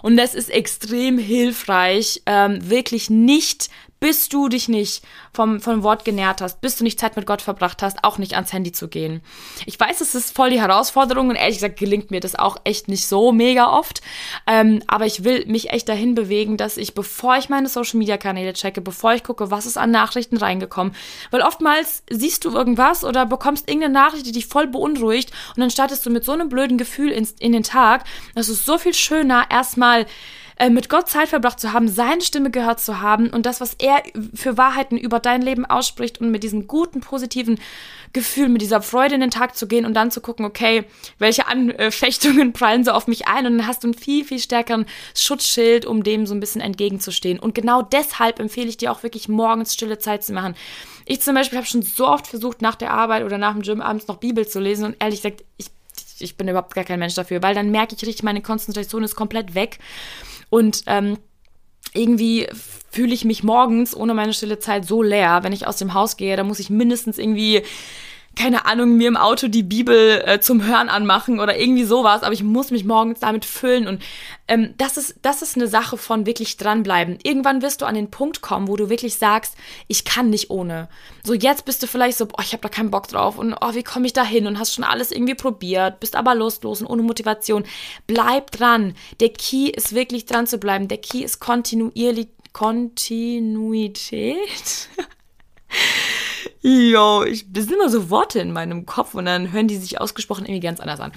Und 0.01 0.15
das 0.15 0.33
ist 0.33 0.49
extrem 0.49 1.17
hilfreich, 1.17 2.21
ähm, 2.25 2.69
wirklich 2.69 3.09
nicht 3.09 3.69
bis 3.99 4.29
du 4.29 4.47
dich 4.47 4.67
nicht 4.69 5.03
vom, 5.33 5.59
vom 5.59 5.83
Wort 5.83 6.05
genährt 6.05 6.41
hast, 6.41 6.61
bis 6.61 6.75
du 6.75 6.83
nicht 6.83 6.99
Zeit 6.99 7.15
mit 7.15 7.25
Gott 7.25 7.41
verbracht 7.41 7.81
hast, 7.81 8.03
auch 8.03 8.17
nicht 8.17 8.33
ans 8.33 8.53
Handy 8.53 8.71
zu 8.71 8.87
gehen. 8.87 9.21
Ich 9.65 9.79
weiß, 9.79 10.01
es 10.01 10.15
ist 10.15 10.35
voll 10.35 10.51
die 10.51 10.61
Herausforderung 10.61 11.29
und 11.29 11.35
ehrlich 11.35 11.57
gesagt 11.57 11.79
gelingt 11.79 12.11
mir 12.11 12.19
das 12.19 12.35
auch 12.35 12.57
echt 12.63 12.87
nicht 12.87 13.07
so 13.07 13.31
mega 13.31 13.71
oft. 13.71 14.01
Ähm, 14.45 14.83
aber 14.87 15.05
ich 15.05 15.23
will 15.23 15.45
mich 15.47 15.71
echt 15.71 15.89
dahin 15.89 16.15
bewegen, 16.15 16.57
dass 16.57 16.77
ich, 16.77 16.93
bevor 16.93 17.37
ich 17.37 17.49
meine 17.49 17.69
Social 17.69 17.97
Media 17.97 18.17
Kanäle 18.17 18.53
checke, 18.53 18.81
bevor 18.81 19.13
ich 19.13 19.23
gucke, 19.23 19.51
was 19.51 19.65
ist 19.65 19.77
an 19.77 19.91
Nachrichten 19.91 20.37
reingekommen, 20.37 20.93
weil 21.31 21.41
oftmals 21.41 22.03
siehst 22.09 22.45
du 22.45 22.51
irgendwas 22.51 23.03
oder 23.03 23.25
bekommst 23.25 23.67
irgendeine 23.67 23.93
Nachricht, 23.93 24.25
die 24.25 24.31
dich 24.31 24.47
voll 24.47 24.67
beunruhigt 24.67 25.31
und 25.55 25.61
dann 25.61 25.71
startest 25.71 26.05
du 26.05 26.09
mit 26.09 26.23
so 26.23 26.31
einem 26.31 26.49
blöden 26.49 26.77
Gefühl 26.77 27.09
in, 27.09 27.27
in 27.39 27.51
den 27.51 27.63
Tag. 27.63 28.03
Das 28.35 28.49
ist 28.49 28.65
so 28.65 28.77
viel 28.77 28.93
schöner, 28.93 29.45
erstmal 29.49 30.05
äh, 30.59 30.69
mit 30.69 30.89
Gott 30.89 31.07
Zeit 31.09 31.29
verbracht 31.29 31.59
zu 31.59 31.73
haben, 31.73 31.87
seine 31.87 32.21
Stimme 32.21 32.49
gehört 32.49 32.79
zu 32.79 32.99
haben 32.99 33.29
und 33.29 33.45
das, 33.45 33.61
was 33.61 33.75
er 33.75 34.01
für 34.33 34.57
Wahrheiten 34.57 34.97
über 34.97 35.19
dein 35.19 35.41
Leben 35.41 35.65
ausspricht 35.65 36.19
und 36.19 36.31
mit 36.31 36.43
diesem 36.43 36.67
guten, 36.67 37.01
positiven 37.01 37.59
Gefühl, 38.13 38.49
mit 38.49 38.61
dieser 38.61 38.81
Freude 38.81 39.15
in 39.15 39.21
den 39.21 39.29
Tag 39.29 39.55
zu 39.55 39.67
gehen 39.67 39.85
und 39.85 39.93
dann 39.93 40.11
zu 40.11 40.21
gucken, 40.21 40.45
okay, 40.45 40.85
welche 41.19 41.47
Anfechtungen 41.47 42.53
prallen 42.53 42.83
so 42.83 42.91
auf 42.91 43.07
mich 43.07 43.27
ein 43.27 43.45
und 43.45 43.57
dann 43.59 43.67
hast 43.67 43.83
du 43.83 43.87
einen 43.87 43.93
viel, 43.93 44.25
viel 44.25 44.39
stärkeren 44.39 44.85
Schutzschild, 45.15 45.85
um 45.85 46.03
dem 46.03 46.25
so 46.25 46.33
ein 46.33 46.39
bisschen 46.39 46.61
entgegenzustehen. 46.61 47.39
Und 47.39 47.53
genau 47.53 47.81
deshalb 47.81 48.39
empfehle 48.39 48.69
ich 48.69 48.77
dir 48.77 48.91
auch 48.91 49.03
wirklich 49.03 49.29
morgens 49.29 49.73
stille 49.73 49.99
Zeit 49.99 50.23
zu 50.23 50.33
machen. 50.33 50.55
Ich 51.05 51.21
zum 51.21 51.35
Beispiel 51.35 51.57
habe 51.57 51.67
schon 51.67 51.83
so 51.83 52.07
oft 52.07 52.27
versucht, 52.27 52.61
nach 52.61 52.75
der 52.75 52.91
Arbeit 52.91 53.23
oder 53.23 53.37
nach 53.37 53.53
dem 53.53 53.61
Gym 53.61 53.81
abends 53.81 54.07
noch 54.07 54.17
Bibel 54.17 54.47
zu 54.47 54.59
lesen 54.59 54.85
und 54.85 54.95
ehrlich 54.99 55.21
gesagt, 55.21 55.43
ich 55.57 55.67
ich 56.19 56.35
bin 56.35 56.47
überhaupt 56.47 56.73
gar 56.73 56.83
kein 56.83 56.99
Mensch 56.99 57.13
dafür, 57.13 57.43
weil 57.43 57.53
dann 57.53 57.69
merke 57.69 57.95
ich 57.95 58.01
richtig, 58.01 58.23
meine 58.23 58.41
Konzentration 58.41 59.03
ist 59.03 59.15
komplett 59.15 59.53
weg. 59.53 59.77
Und 60.49 60.83
ähm, 60.87 61.17
irgendwie 61.93 62.47
fühle 62.91 63.13
ich 63.13 63.25
mich 63.25 63.43
morgens 63.43 63.95
ohne 63.95 64.13
meine 64.13 64.33
stille 64.33 64.59
Zeit 64.59 64.85
so 64.85 65.03
leer, 65.03 65.43
wenn 65.43 65.53
ich 65.53 65.67
aus 65.67 65.77
dem 65.77 65.93
Haus 65.93 66.17
gehe. 66.17 66.35
Da 66.37 66.43
muss 66.43 66.59
ich 66.59 66.69
mindestens 66.69 67.17
irgendwie 67.17 67.63
keine 68.37 68.65
Ahnung, 68.65 68.97
mir 68.97 69.07
im 69.07 69.17
Auto 69.17 69.47
die 69.47 69.63
Bibel 69.63 70.21
äh, 70.25 70.39
zum 70.39 70.63
Hören 70.63 70.89
anmachen 70.89 71.39
oder 71.39 71.57
irgendwie 71.59 71.85
sowas, 71.85 72.21
aber 72.21 72.33
ich 72.33 72.43
muss 72.43 72.69
mich 72.69 72.85
morgens 72.85 73.19
damit 73.19 73.45
füllen 73.45 73.87
und 73.87 74.01
ähm, 74.47 74.75
das 74.77 74.95
ist 74.97 75.15
das 75.23 75.41
ist 75.41 75.55
eine 75.55 75.67
Sache 75.67 75.97
von 75.97 76.27
wirklich 76.27 76.55
dranbleiben. 76.57 77.17
Irgendwann 77.23 77.63
wirst 77.63 77.81
du 77.81 77.85
an 77.85 77.95
den 77.95 78.11
Punkt 78.11 78.41
kommen, 78.41 78.67
wo 78.67 78.75
du 78.75 78.89
wirklich 78.89 79.15
sagst, 79.15 79.55
ich 79.87 80.05
kann 80.05 80.29
nicht 80.29 80.51
ohne. 80.51 80.87
So 81.23 81.33
jetzt 81.33 81.65
bist 81.65 81.81
du 81.81 81.87
vielleicht 81.87 82.17
so, 82.17 82.27
boah, 82.27 82.41
ich 82.41 82.53
habe 82.53 82.61
da 82.61 82.69
keinen 82.69 82.91
Bock 82.91 83.07
drauf 83.07 83.39
und 83.39 83.55
oh, 83.59 83.73
wie 83.73 83.83
komme 83.83 84.05
ich 84.05 84.13
da 84.13 84.23
hin 84.23 84.45
und 84.45 84.59
hast 84.59 84.75
schon 84.75 84.83
alles 84.83 85.11
irgendwie 85.11 85.35
probiert, 85.35 85.99
bist 85.99 86.15
aber 86.15 86.35
lustlos 86.35 86.81
und 86.81 86.87
ohne 86.87 87.01
Motivation. 87.01 87.65
Bleib 88.05 88.51
dran. 88.51 88.93
Der 89.19 89.29
Key 89.29 89.69
ist 89.69 89.95
wirklich 89.95 90.25
dran 90.25 90.45
zu 90.45 90.59
bleiben. 90.59 90.87
Der 90.87 90.99
Key 90.99 91.23
ist 91.23 91.39
kontinuierlich 91.39 92.27
Kontinuität. 92.53 94.37
Jo, 96.69 97.23
ich, 97.23 97.45
das 97.49 97.63
sind 97.63 97.75
immer 97.75 97.87
so 97.87 98.09
Worte 98.09 98.39
in 98.39 98.51
meinem 98.51 98.85
Kopf 98.85 99.13
und 99.13 99.23
dann 99.23 99.53
hören 99.53 99.69
die 99.69 99.77
sich 99.77 100.01
ausgesprochen 100.01 100.43
irgendwie 100.43 100.59
ganz 100.59 100.81
anders 100.81 100.99
an. 100.99 101.13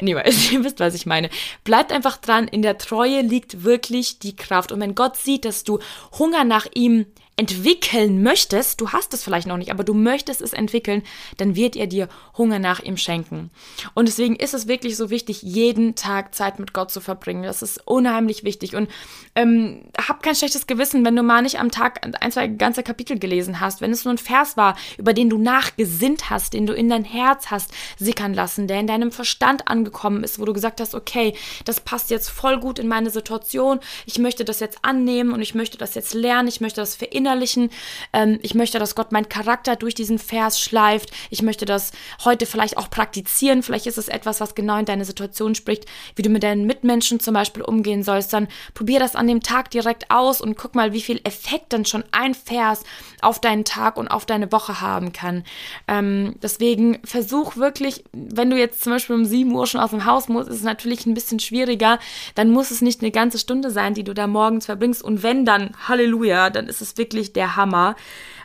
Anyways, 0.00 0.52
ihr 0.52 0.62
wisst, 0.62 0.78
was 0.78 0.94
ich 0.94 1.06
meine. 1.06 1.28
Bleibt 1.64 1.90
einfach 1.90 2.18
dran, 2.18 2.46
in 2.46 2.62
der 2.62 2.78
Treue 2.78 3.22
liegt 3.22 3.64
wirklich 3.64 4.20
die 4.20 4.36
Kraft. 4.36 4.70
Und 4.70 4.78
wenn 4.78 4.94
Gott 4.94 5.16
sieht, 5.16 5.44
dass 5.44 5.64
du 5.64 5.80
Hunger 6.20 6.44
nach 6.44 6.66
ihm 6.72 7.06
entwickeln 7.36 8.22
möchtest, 8.22 8.80
du 8.80 8.90
hast 8.90 9.14
es 9.14 9.24
vielleicht 9.24 9.46
noch 9.46 9.56
nicht, 9.56 9.70
aber 9.70 9.84
du 9.84 9.94
möchtest 9.94 10.42
es 10.42 10.52
entwickeln, 10.52 11.02
dann 11.38 11.56
wird 11.56 11.76
er 11.76 11.86
dir 11.86 12.08
Hunger 12.36 12.58
nach 12.58 12.80
ihm 12.80 12.98
schenken. 12.98 13.50
Und 13.94 14.06
deswegen 14.06 14.36
ist 14.36 14.52
es 14.52 14.68
wirklich 14.68 14.98
so 14.98 15.08
wichtig, 15.08 15.40
jeden 15.42 15.94
Tag 15.94 16.34
Zeit 16.34 16.58
mit 16.58 16.74
Gott 16.74 16.90
zu 16.90 17.00
verbringen. 17.00 17.44
Das 17.44 17.62
ist 17.62 17.86
unheimlich 17.86 18.44
wichtig. 18.44 18.76
Und 18.76 18.90
ähm, 19.34 19.84
hab 19.96 20.22
kein 20.22 20.34
schlechtes 20.34 20.66
Gewissen, 20.66 21.06
wenn 21.06 21.16
du 21.16 21.22
mal 21.22 21.40
nicht 21.40 21.58
am 21.58 21.70
Tag 21.70 22.06
ein, 22.20 22.32
zwei 22.32 22.48
ganze 22.48 22.82
Kapitel 22.82 23.18
gelesen 23.18 23.60
hast, 23.60 23.80
wenn 23.80 23.92
es 23.92 24.04
nur 24.04 24.12
ein 24.12 24.18
Vers 24.18 24.58
war, 24.58 24.76
über 24.98 25.14
den 25.14 25.30
du 25.30 25.38
nachgesinnt 25.38 26.28
hast, 26.28 26.52
den 26.52 26.66
du 26.66 26.74
in 26.74 26.90
dein 26.90 27.04
Herz 27.04 27.46
hast 27.46 27.72
sickern 27.98 28.34
lassen, 28.34 28.68
der 28.68 28.78
in 28.78 28.86
deinem 28.86 29.10
Verstand 29.10 29.68
angekommen 29.68 30.22
ist, 30.22 30.38
wo 30.38 30.44
du 30.44 30.52
gesagt 30.52 30.80
hast, 30.80 30.94
okay, 30.94 31.34
das 31.64 31.80
passt 31.80 32.10
jetzt 32.10 32.28
voll 32.28 32.60
gut 32.60 32.78
in 32.78 32.88
meine 32.88 33.10
Situation, 33.10 33.80
ich 34.04 34.18
möchte 34.18 34.44
das 34.44 34.60
jetzt 34.60 34.78
annehmen 34.82 35.32
und 35.32 35.40
ich 35.40 35.54
möchte 35.54 35.78
das 35.78 35.94
jetzt 35.94 36.12
lernen, 36.12 36.48
ich 36.48 36.60
möchte 36.60 36.80
das 36.80 36.94
verinnerlichen 36.94 37.21
verinnerlichen. 37.22 37.70
Ähm, 38.12 38.38
ich 38.42 38.54
möchte, 38.54 38.78
dass 38.78 38.94
Gott 38.94 39.12
meinen 39.12 39.28
Charakter 39.28 39.76
durch 39.76 39.94
diesen 39.94 40.18
Vers 40.18 40.60
schleift. 40.60 41.10
Ich 41.30 41.42
möchte 41.42 41.64
das 41.64 41.92
heute 42.24 42.46
vielleicht 42.46 42.76
auch 42.76 42.90
praktizieren. 42.90 43.62
Vielleicht 43.62 43.86
ist 43.86 43.98
es 43.98 44.08
etwas, 44.08 44.40
was 44.40 44.54
genau 44.54 44.78
in 44.78 44.84
deine 44.84 45.04
Situation 45.04 45.54
spricht, 45.54 45.86
wie 46.16 46.22
du 46.22 46.30
mit 46.30 46.42
deinen 46.42 46.66
Mitmenschen 46.66 47.20
zum 47.20 47.34
Beispiel 47.34 47.62
umgehen 47.62 48.02
sollst. 48.02 48.32
Dann 48.32 48.48
probier 48.74 48.98
das 48.98 49.16
an 49.16 49.28
dem 49.28 49.40
Tag 49.40 49.70
direkt 49.70 50.10
aus 50.10 50.40
und 50.40 50.56
guck 50.56 50.74
mal, 50.74 50.92
wie 50.92 51.00
viel 51.00 51.20
Effekt 51.24 51.72
dann 51.72 51.84
schon 51.84 52.04
ein 52.10 52.34
Vers 52.34 52.82
auf 53.20 53.40
deinen 53.40 53.64
Tag 53.64 53.96
und 53.96 54.08
auf 54.08 54.26
deine 54.26 54.50
Woche 54.50 54.80
haben 54.80 55.12
kann. 55.12 55.44
Ähm, 55.86 56.34
deswegen 56.42 56.98
versuch 57.04 57.56
wirklich, 57.56 58.04
wenn 58.12 58.50
du 58.50 58.58
jetzt 58.58 58.82
zum 58.82 58.92
Beispiel 58.92 59.16
um 59.16 59.24
7 59.24 59.52
Uhr 59.52 59.66
schon 59.66 59.80
aus 59.80 59.90
dem 59.90 60.04
Haus 60.04 60.28
musst, 60.28 60.48
ist 60.48 60.56
es 60.56 60.62
natürlich 60.62 61.06
ein 61.06 61.14
bisschen 61.14 61.38
schwieriger. 61.38 61.98
Dann 62.34 62.50
muss 62.50 62.70
es 62.70 62.82
nicht 62.82 63.00
eine 63.00 63.10
ganze 63.10 63.38
Stunde 63.38 63.70
sein, 63.70 63.94
die 63.94 64.04
du 64.04 64.12
da 64.12 64.26
morgens 64.26 64.66
verbringst. 64.66 65.02
Und 65.02 65.22
wenn 65.22 65.44
dann, 65.44 65.70
Halleluja, 65.86 66.50
dann 66.50 66.66
ist 66.66 66.80
es 66.80 66.96
wirklich 66.96 67.11
wirklich 67.12 67.32
der 67.32 67.56
Hammer. 67.56 67.96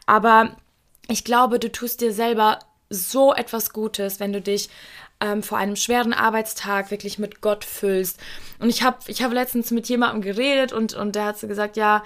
Aber 0.06 0.56
ich 1.10 1.24
glaube, 1.24 1.60
du 1.60 1.72
tust 1.72 2.02
dir 2.02 2.14
selber 2.14 2.60
so 2.90 3.34
etwas 3.34 3.74
Gutes, 3.74 4.20
wenn 4.20 4.34
du 4.34 4.42
dich 4.42 4.70
ähm, 5.20 5.42
vor 5.42 5.58
einem 5.58 5.76
schweren 5.76 6.14
Arbeitstag 6.14 6.92
wirklich 6.92 7.18
mit 7.18 7.42
Gott 7.42 7.66
füllst. 7.66 8.20
Und 8.60 8.70
ich 8.70 8.84
habe 8.84 8.98
ich 9.08 9.24
hab 9.24 9.34
letztens 9.34 9.72
mit 9.72 9.90
jemandem 9.90 10.22
geredet 10.22 10.74
und, 10.74 10.94
und 10.94 11.16
der 11.16 11.26
hat 11.26 11.40
so 11.40 11.48
gesagt, 11.48 11.76
ja, 11.76 12.04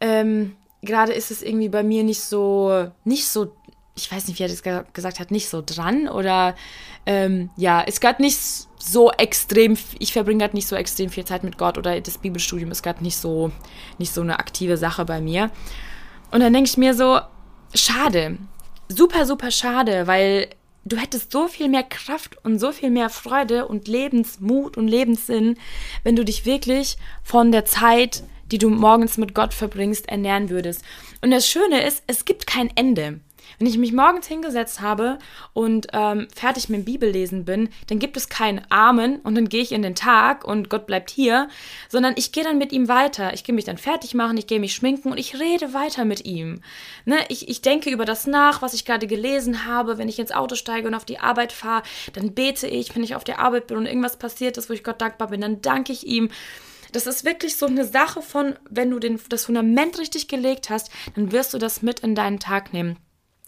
ähm, 0.00 0.56
gerade 0.82 1.12
ist 1.12 1.30
es 1.30 1.42
irgendwie 1.42 1.68
bei 1.68 1.82
mir 1.82 2.02
nicht 2.04 2.20
so, 2.20 2.90
nicht 3.04 3.26
so, 3.26 3.54
ich 3.96 4.10
weiß 4.10 4.28
nicht, 4.28 4.38
wie 4.38 4.44
er 4.44 4.48
das 4.48 4.62
gesagt 4.92 5.20
hat, 5.20 5.30
nicht 5.30 5.48
so 5.48 5.62
dran 5.64 6.08
oder 6.08 6.54
ähm, 7.06 7.50
ja, 7.56 7.80
ist 7.80 8.00
gerade 8.00 8.22
nicht 8.22 8.38
so 8.78 9.10
extrem, 9.12 9.76
ich 9.98 10.12
verbringe 10.12 10.42
gerade 10.42 10.56
nicht 10.56 10.66
so 10.66 10.76
extrem 10.76 11.10
viel 11.10 11.24
Zeit 11.24 11.44
mit 11.44 11.58
Gott 11.58 11.78
oder 11.78 12.00
das 12.00 12.18
Bibelstudium 12.18 12.70
ist 12.70 12.82
gerade 12.82 13.02
nicht 13.02 13.16
so, 13.16 13.52
nicht 13.98 14.12
so 14.12 14.20
eine 14.20 14.38
aktive 14.38 14.76
Sache 14.76 15.04
bei 15.04 15.20
mir. 15.20 15.50
Und 16.34 16.40
dann 16.40 16.52
denke 16.52 16.68
ich 16.68 16.76
mir 16.76 16.94
so, 16.94 17.20
schade, 17.76 18.38
super, 18.88 19.24
super 19.24 19.52
schade, 19.52 20.08
weil 20.08 20.48
du 20.84 20.96
hättest 20.96 21.30
so 21.30 21.46
viel 21.46 21.68
mehr 21.68 21.84
Kraft 21.84 22.44
und 22.44 22.58
so 22.58 22.72
viel 22.72 22.90
mehr 22.90 23.08
Freude 23.08 23.68
und 23.68 23.86
Lebensmut 23.86 24.76
und 24.76 24.88
Lebenssinn, 24.88 25.56
wenn 26.02 26.16
du 26.16 26.24
dich 26.24 26.44
wirklich 26.44 26.96
von 27.22 27.52
der 27.52 27.66
Zeit, 27.66 28.24
die 28.50 28.58
du 28.58 28.68
morgens 28.68 29.16
mit 29.16 29.32
Gott 29.32 29.54
verbringst, 29.54 30.08
ernähren 30.08 30.50
würdest. 30.50 30.82
Und 31.22 31.30
das 31.30 31.46
Schöne 31.46 31.86
ist, 31.86 32.02
es 32.08 32.24
gibt 32.24 32.48
kein 32.48 32.76
Ende. 32.76 33.20
Wenn 33.58 33.66
ich 33.66 33.78
mich 33.78 33.92
morgens 33.92 34.26
hingesetzt 34.26 34.80
habe 34.80 35.18
und 35.52 35.88
ähm, 35.92 36.28
fertig 36.34 36.68
mit 36.68 36.80
dem 36.80 36.84
Bibellesen 36.84 37.44
bin, 37.44 37.68
dann 37.88 37.98
gibt 37.98 38.16
es 38.16 38.28
kein 38.28 38.62
Amen 38.70 39.20
und 39.20 39.34
dann 39.34 39.48
gehe 39.48 39.62
ich 39.62 39.72
in 39.72 39.82
den 39.82 39.94
Tag 39.94 40.44
und 40.44 40.70
Gott 40.70 40.86
bleibt 40.86 41.10
hier, 41.10 41.48
sondern 41.88 42.14
ich 42.16 42.32
gehe 42.32 42.44
dann 42.44 42.58
mit 42.58 42.72
ihm 42.72 42.88
weiter. 42.88 43.32
Ich 43.34 43.44
gehe 43.44 43.54
mich 43.54 43.64
dann 43.64 43.78
fertig 43.78 44.14
machen, 44.14 44.36
ich 44.36 44.46
gehe 44.46 44.60
mich 44.60 44.74
schminken 44.74 45.10
und 45.10 45.18
ich 45.18 45.38
rede 45.38 45.74
weiter 45.74 46.04
mit 46.04 46.24
ihm. 46.24 46.60
Ne? 47.04 47.18
Ich, 47.28 47.48
ich 47.48 47.62
denke 47.62 47.90
über 47.90 48.04
das 48.04 48.26
nach, 48.26 48.62
was 48.62 48.74
ich 48.74 48.84
gerade 48.84 49.06
gelesen 49.06 49.66
habe. 49.66 49.98
Wenn 49.98 50.08
ich 50.08 50.18
ins 50.18 50.32
Auto 50.32 50.54
steige 50.54 50.88
und 50.88 50.94
auf 50.94 51.04
die 51.04 51.18
Arbeit 51.18 51.52
fahre, 51.52 51.82
dann 52.12 52.34
bete 52.34 52.66
ich. 52.66 52.94
Wenn 52.94 53.04
ich 53.04 53.14
auf 53.14 53.24
der 53.24 53.38
Arbeit 53.38 53.66
bin 53.66 53.76
und 53.76 53.86
irgendwas 53.86 54.18
passiert 54.18 54.56
ist, 54.56 54.68
wo 54.68 54.72
ich 54.74 54.84
Gott 54.84 55.00
dankbar 55.00 55.28
bin, 55.28 55.40
dann 55.40 55.62
danke 55.62 55.92
ich 55.92 56.06
ihm. 56.06 56.30
Das 56.94 57.08
ist 57.08 57.24
wirklich 57.24 57.56
so 57.56 57.66
eine 57.66 57.84
Sache 57.84 58.22
von, 58.22 58.54
wenn 58.70 58.90
du 58.90 59.00
den, 59.00 59.20
das 59.28 59.46
Fundament 59.46 59.98
richtig 59.98 60.28
gelegt 60.28 60.70
hast, 60.70 60.90
dann 61.16 61.32
wirst 61.32 61.52
du 61.52 61.58
das 61.58 61.82
mit 61.82 62.00
in 62.00 62.14
deinen 62.14 62.38
Tag 62.38 62.72
nehmen. 62.72 62.96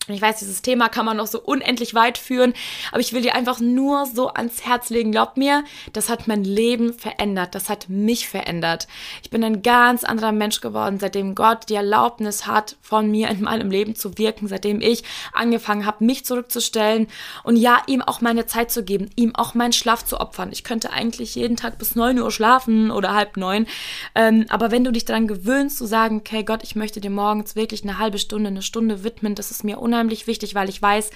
Ich 0.09 0.23
weiß, 0.23 0.38
dieses 0.38 0.62
Thema 0.62 0.88
kann 0.88 1.05
man 1.05 1.16
noch 1.16 1.27
so 1.27 1.40
unendlich 1.40 1.92
weit 1.95 2.16
führen, 2.16 2.55
aber 2.92 3.01
ich 3.01 3.12
will 3.12 3.23
dir 3.23 3.35
einfach 3.35 3.59
nur 3.59 4.07
so 4.07 4.29
ans 4.29 4.64
Herz 4.64 4.88
legen. 4.88 5.11
Glaub 5.11 5.37
mir, 5.37 5.64
das 5.92 6.09
hat 6.09 6.29
mein 6.29 6.45
Leben 6.45 6.95
verändert. 6.95 7.57
Das 7.57 7.69
hat 7.69 7.88
mich 7.88 8.29
verändert. 8.29 8.87
Ich 9.25 9.31
bin 9.31 9.42
ein 9.42 9.62
ganz 9.62 10.05
anderer 10.05 10.31
Mensch 10.31 10.61
geworden, 10.61 11.01
seitdem 11.01 11.35
Gott 11.35 11.69
die 11.69 11.75
Erlaubnis 11.75 12.47
hat, 12.47 12.77
von 12.83 13.11
mir 13.11 13.31
in 13.31 13.42
meinem 13.42 13.69
Leben 13.69 13.97
zu 13.97 14.16
wirken, 14.16 14.47
seitdem 14.47 14.81
ich 14.81 15.03
angefangen 15.33 15.87
habe, 15.87 16.05
mich 16.05 16.25
zurückzustellen 16.25 17.09
und 17.42 17.57
ja, 17.57 17.83
ihm 17.88 18.01
auch 18.01 18.21
meine 18.21 18.47
Zeit 18.47 18.71
zu 18.71 18.85
geben, 18.85 19.11
ihm 19.16 19.35
auch 19.35 19.55
meinen 19.55 19.73
Schlaf 19.73 20.05
zu 20.05 20.21
opfern. 20.21 20.51
Ich 20.53 20.62
könnte 20.62 20.92
eigentlich 20.92 21.35
jeden 21.35 21.57
Tag 21.57 21.79
bis 21.79 21.97
neun 21.97 22.21
Uhr 22.21 22.31
schlafen 22.31 22.92
oder 22.92 23.12
halb 23.12 23.37
neun. 23.37 23.66
Ähm, 24.14 24.47
aber 24.51 24.71
wenn 24.71 24.85
du 24.85 24.92
dich 24.92 25.05
daran 25.05 25.27
gewöhnst, 25.27 25.79
zu 25.79 25.87
sagen, 25.87 26.19
okay, 26.19 26.45
Gott, 26.45 26.62
ich 26.62 26.77
möchte 26.77 27.01
dir 27.01 27.11
morgens 27.11 27.57
wirklich 27.57 27.83
eine 27.83 27.99
halbe 27.99 28.19
Stunde, 28.19 28.49
eine 28.49 28.62
Stunde 28.62 29.03
widmen, 29.03 29.35
das 29.35 29.51
ist 29.51 29.64
mir 29.64 29.81
unheimlich 29.81 29.96
unheimlich 29.97 30.27
wichtig, 30.27 30.55
weil 30.55 30.69
ich 30.69 30.81
weiß, 30.81 31.11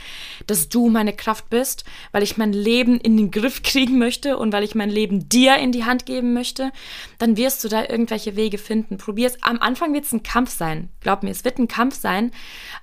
dass 0.46 0.68
du 0.68 0.88
meine 0.88 1.12
Kraft 1.12 1.50
bist, 1.50 1.84
weil 2.12 2.22
ich 2.22 2.36
mein 2.36 2.52
Leben 2.52 2.98
in 2.98 3.16
den 3.16 3.30
Griff 3.30 3.62
kriegen 3.62 3.98
möchte 3.98 4.38
und 4.38 4.52
weil 4.52 4.64
ich 4.64 4.74
mein 4.74 4.90
Leben 4.90 5.28
dir 5.28 5.56
in 5.56 5.72
die 5.72 5.84
Hand 5.84 6.06
geben 6.06 6.32
möchte, 6.32 6.72
dann 7.18 7.36
wirst 7.36 7.62
du 7.62 7.68
da 7.68 7.82
irgendwelche 7.82 8.36
Wege 8.36 8.58
finden. 8.58 8.96
Probier 8.96 9.28
es. 9.28 9.42
Am 9.42 9.60
Anfang 9.60 9.92
wird 9.92 10.06
es 10.06 10.12
ein 10.12 10.22
Kampf 10.22 10.50
sein. 10.50 10.88
Glaub 11.00 11.22
mir, 11.22 11.30
es 11.30 11.44
wird 11.44 11.58
ein 11.58 11.68
Kampf 11.68 11.94
sein, 11.94 12.32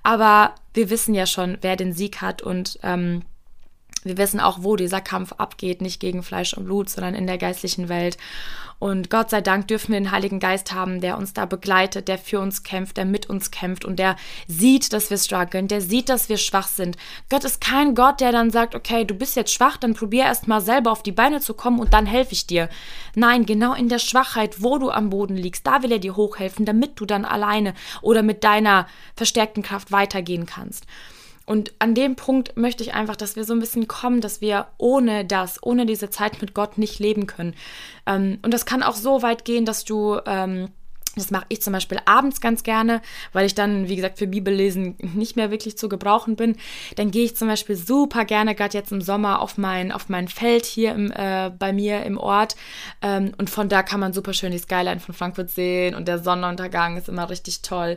aber 0.02 0.54
wir 0.74 0.90
wissen 0.90 1.14
ja 1.14 1.26
schon, 1.26 1.58
wer 1.60 1.76
den 1.76 1.92
Sieg 1.92 2.20
hat 2.20 2.42
und 2.42 2.78
ähm, 2.82 3.22
wir 4.04 4.16
wissen 4.16 4.40
auch, 4.40 4.58
wo 4.62 4.76
dieser 4.76 5.00
Kampf 5.00 5.32
abgeht, 5.32 5.80
nicht 5.80 6.00
gegen 6.00 6.22
Fleisch 6.22 6.54
und 6.54 6.64
Blut, 6.64 6.88
sondern 6.88 7.14
in 7.14 7.26
der 7.26 7.38
geistlichen 7.38 7.88
Welt. 7.88 8.16
Und 8.78 9.10
Gott 9.10 9.30
sei 9.30 9.40
Dank 9.40 9.66
dürfen 9.66 9.92
wir 9.92 9.98
den 9.98 10.12
Heiligen 10.12 10.38
Geist 10.38 10.72
haben, 10.72 11.00
der 11.00 11.18
uns 11.18 11.32
da 11.32 11.46
begleitet, 11.46 12.06
der 12.06 12.16
für 12.16 12.38
uns 12.38 12.62
kämpft, 12.62 12.96
der 12.96 13.06
mit 13.06 13.28
uns 13.28 13.50
kämpft 13.50 13.84
und 13.84 13.98
der 13.98 14.14
sieht, 14.46 14.92
dass 14.92 15.10
wir 15.10 15.18
strugglen, 15.18 15.66
der 15.66 15.80
sieht, 15.80 16.08
dass 16.08 16.28
wir 16.28 16.36
schwach 16.36 16.68
sind. 16.68 16.96
Gott 17.28 17.42
ist 17.42 17.60
kein 17.60 17.96
Gott, 17.96 18.20
der 18.20 18.30
dann 18.30 18.52
sagt, 18.52 18.76
okay, 18.76 19.04
du 19.04 19.14
bist 19.14 19.34
jetzt 19.34 19.52
schwach, 19.52 19.78
dann 19.78 19.94
probier 19.94 20.24
erst 20.24 20.46
mal 20.46 20.60
selber 20.60 20.92
auf 20.92 21.02
die 21.02 21.10
Beine 21.10 21.40
zu 21.40 21.54
kommen 21.54 21.80
und 21.80 21.92
dann 21.92 22.06
helfe 22.06 22.32
ich 22.32 22.46
dir. 22.46 22.68
Nein, 23.16 23.46
genau 23.46 23.74
in 23.74 23.88
der 23.88 23.98
Schwachheit, 23.98 24.62
wo 24.62 24.78
du 24.78 24.90
am 24.90 25.10
Boden 25.10 25.36
liegst, 25.36 25.66
da 25.66 25.82
will 25.82 25.90
er 25.90 25.98
dir 25.98 26.14
hochhelfen, 26.14 26.64
damit 26.64 27.00
du 27.00 27.04
dann 27.04 27.24
alleine 27.24 27.74
oder 28.00 28.22
mit 28.22 28.44
deiner 28.44 28.86
verstärkten 29.16 29.64
Kraft 29.64 29.90
weitergehen 29.90 30.46
kannst. 30.46 30.86
Und 31.48 31.72
an 31.78 31.94
dem 31.94 32.14
Punkt 32.14 32.56
möchte 32.56 32.82
ich 32.82 32.92
einfach, 32.92 33.16
dass 33.16 33.34
wir 33.34 33.44
so 33.44 33.54
ein 33.54 33.60
bisschen 33.60 33.88
kommen, 33.88 34.20
dass 34.20 34.40
wir 34.40 34.68
ohne 34.76 35.24
das, 35.24 35.62
ohne 35.62 35.86
diese 35.86 36.10
Zeit 36.10 36.40
mit 36.42 36.52
Gott 36.52 36.76
nicht 36.76 36.98
leben 36.98 37.26
können. 37.26 37.54
Ähm, 38.06 38.38
und 38.42 38.52
das 38.52 38.66
kann 38.66 38.82
auch 38.82 38.96
so 38.96 39.22
weit 39.22 39.46
gehen, 39.46 39.64
dass 39.64 39.84
du 39.84 40.18
ähm, 40.26 40.68
das 41.18 41.30
mache 41.30 41.46
ich 41.48 41.62
zum 41.62 41.72
Beispiel 41.72 41.98
abends 42.04 42.40
ganz 42.40 42.62
gerne, 42.62 43.02
weil 43.32 43.46
ich 43.46 43.54
dann, 43.54 43.88
wie 43.88 43.96
gesagt, 43.96 44.18
für 44.18 44.26
Bibellesen 44.26 44.96
nicht 45.14 45.36
mehr 45.36 45.50
wirklich 45.50 45.76
zu 45.76 45.88
gebrauchen 45.88 46.36
bin. 46.36 46.56
Dann 46.96 47.10
gehe 47.10 47.24
ich 47.24 47.36
zum 47.36 47.48
Beispiel 47.48 47.76
super 47.76 48.24
gerne, 48.24 48.54
gerade 48.54 48.76
jetzt 48.76 48.92
im 48.92 49.00
Sommer, 49.00 49.40
auf 49.40 49.58
mein, 49.58 49.90
auf 49.90 50.08
mein 50.08 50.28
Feld 50.28 50.64
hier 50.64 50.92
im, 50.92 51.10
äh, 51.10 51.50
bei 51.50 51.72
mir 51.72 52.04
im 52.04 52.18
Ort. 52.18 52.56
Ähm, 53.02 53.32
und 53.38 53.50
von 53.50 53.68
da 53.68 53.82
kann 53.82 54.00
man 54.00 54.12
super 54.12 54.32
schön 54.32 54.52
die 54.52 54.58
Skyline 54.58 55.00
von 55.00 55.14
Frankfurt 55.14 55.50
sehen 55.50 55.94
und 55.94 56.08
der 56.08 56.18
Sonnenuntergang 56.18 56.96
ist 56.96 57.08
immer 57.08 57.30
richtig 57.30 57.62
toll. 57.62 57.96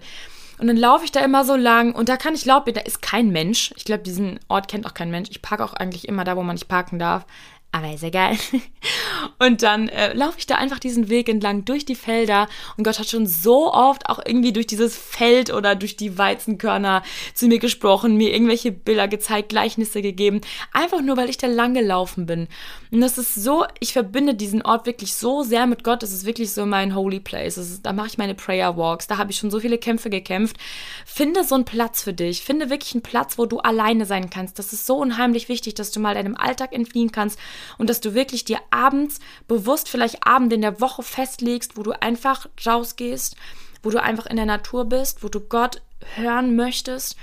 Und 0.62 0.68
dann 0.68 0.78
laufe 0.78 1.04
ich 1.04 1.12
da 1.12 1.22
immer 1.22 1.44
so 1.44 1.56
lang 1.56 1.96
und 1.96 2.08
da 2.08 2.18
kann 2.18 2.36
ich 2.36 2.44
glauben, 2.44 2.72
da 2.72 2.82
ist 2.82 3.02
kein 3.02 3.32
Mensch. 3.32 3.74
Ich 3.78 3.84
glaube, 3.84 4.04
diesen 4.04 4.40
Ort 4.48 4.68
kennt 4.68 4.86
auch 4.86 4.94
kein 4.94 5.10
Mensch. 5.10 5.32
Ich 5.32 5.42
parke 5.42 5.64
auch 5.64 5.74
eigentlich 5.74 6.08
immer 6.08 6.24
da, 6.24 6.38
wo 6.38 6.44
man 6.44 6.54
nicht 6.54 6.68
parken 6.68 7.00
darf 7.00 7.26
aber 7.74 7.94
ist 7.94 8.04
egal. 8.04 8.38
Und 9.40 9.64
dann 9.64 9.88
äh, 9.90 10.14
laufe 10.14 10.38
ich 10.38 10.46
da 10.46 10.56
einfach 10.56 10.80
diesen 10.80 11.10
Weg 11.10 11.30
entlang 11.30 11.64
durch 11.66 11.86
die 11.86 11.96
Felder 11.96 12.48
und 12.78 12.84
Gott 12.84 13.00
hat 13.00 13.10
schon 13.10 13.26
so 13.26 13.74
oft 13.74 14.08
auch 14.10 14.20
irgendwie 14.24 14.54
durch 14.54 14.68
dieses 14.68 14.96
Feld 14.96 15.52
oder 15.52 15.76
durch 15.76 15.96
die 15.96 16.18
Weizenkörner 16.18 17.02
zu 17.34 17.48
mir 17.48 17.60
gesprochen, 17.60 18.18
mir 18.18 18.34
irgendwelche 18.34 18.72
Bilder 18.72 19.08
gezeigt, 19.08 19.50
Gleichnisse 19.50 20.02
gegeben, 20.02 20.42
einfach 20.74 21.02
nur 21.02 21.18
weil 21.18 21.30
ich 21.30 21.38
da 21.38 21.48
lang 21.48 21.74
gelaufen 21.74 22.26
bin. 22.26 22.48
Und 22.92 23.02
das 23.02 23.18
ist 23.18 23.36
so, 23.36 23.66
ich 23.80 23.94
verbinde 23.94 24.36
diesen 24.36 24.62
Ort 24.64 24.86
wirklich 24.86 25.16
so 25.16 25.44
sehr 25.44 25.66
mit 25.66 25.84
Gott, 25.84 26.04
das 26.04 26.12
ist 26.12 26.26
wirklich 26.26 26.52
so 26.52 26.66
mein 26.66 26.94
Holy 26.96 27.20
Place. 27.20 27.58
Ist, 27.58 27.86
da 27.86 27.94
mache 27.94 28.08
ich 28.08 28.18
meine 28.18 28.36
Prayer 28.36 28.78
Walks, 28.78 29.08
da 29.08 29.18
habe 29.18 29.32
ich 29.32 29.38
schon 29.38 29.52
so 29.52 29.60
viele 29.60 29.78
Kämpfe 29.78 30.10
gekämpft. 30.10 30.58
Finde 31.06 31.44
so 31.44 31.56
einen 31.56 31.66
Platz 31.66 32.04
für 32.04 32.14
dich, 32.14 32.44
finde 32.44 32.70
wirklich 32.70 32.94
einen 32.94 33.04
Platz, 33.04 33.38
wo 33.38 33.46
du 33.46 33.60
alleine 33.60 34.06
sein 34.06 34.30
kannst. 34.30 34.60
Das 34.60 34.74
ist 34.74 34.86
so 34.86 34.98
unheimlich 34.98 35.50
wichtig, 35.50 35.76
dass 35.76 35.92
du 35.92 36.00
mal 36.00 36.16
deinem 36.16 36.36
Alltag 36.36 36.74
entfliehen 36.74 37.12
kannst 37.12 37.40
und 37.78 37.90
dass 37.90 38.02
du 38.02 38.14
wirklich 38.14 38.46
dir 38.46 38.60
abends 38.70 39.20
bewusst 39.48 39.90
vielleicht 39.90 40.26
Abend 40.26 40.54
in 40.54 40.62
der 40.62 40.82
Woche 40.82 41.04
festlegst, 41.04 41.78
wo 41.78 41.84
du 41.84 41.92
einfach 42.02 42.48
rausgehst, 42.66 43.36
wo 43.84 43.90
du 43.90 44.02
einfach 44.02 44.26
in 44.26 44.38
der 44.38 44.46
Natur 44.46 44.86
bist, 44.86 45.24
wo 45.24 45.30
du 45.30 45.40
Gott 45.40 45.82
hören 46.16 46.56
möchtest 46.56 47.18